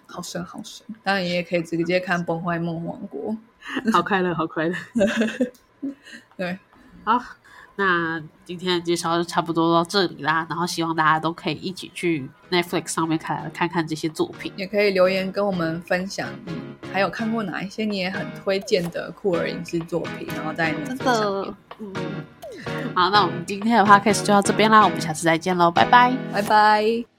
[0.08, 3.32] 好深 好深，当然你也可以直接看《崩坏梦王国》。
[3.94, 4.76] 好快乐，好快乐。
[6.36, 6.58] 对，
[7.04, 7.22] 好，
[7.76, 10.44] 那今天的介绍就差不多到这里啦。
[10.50, 14.52] 然后希望大家都可以一起去 Netflix 上面看看看这些作品。
[14.58, 16.54] 也可以留言跟我们分享，你
[16.92, 22.26] 还有看过哪一些你也很推荐的酷儿影视作品，然后在真 Netflix 上的面。，嗯。
[22.96, 26.14] 好，那我们今天的 podcast 就到这边啦，我们下次再见喽，拜拜。
[26.34, 27.19] 拜拜。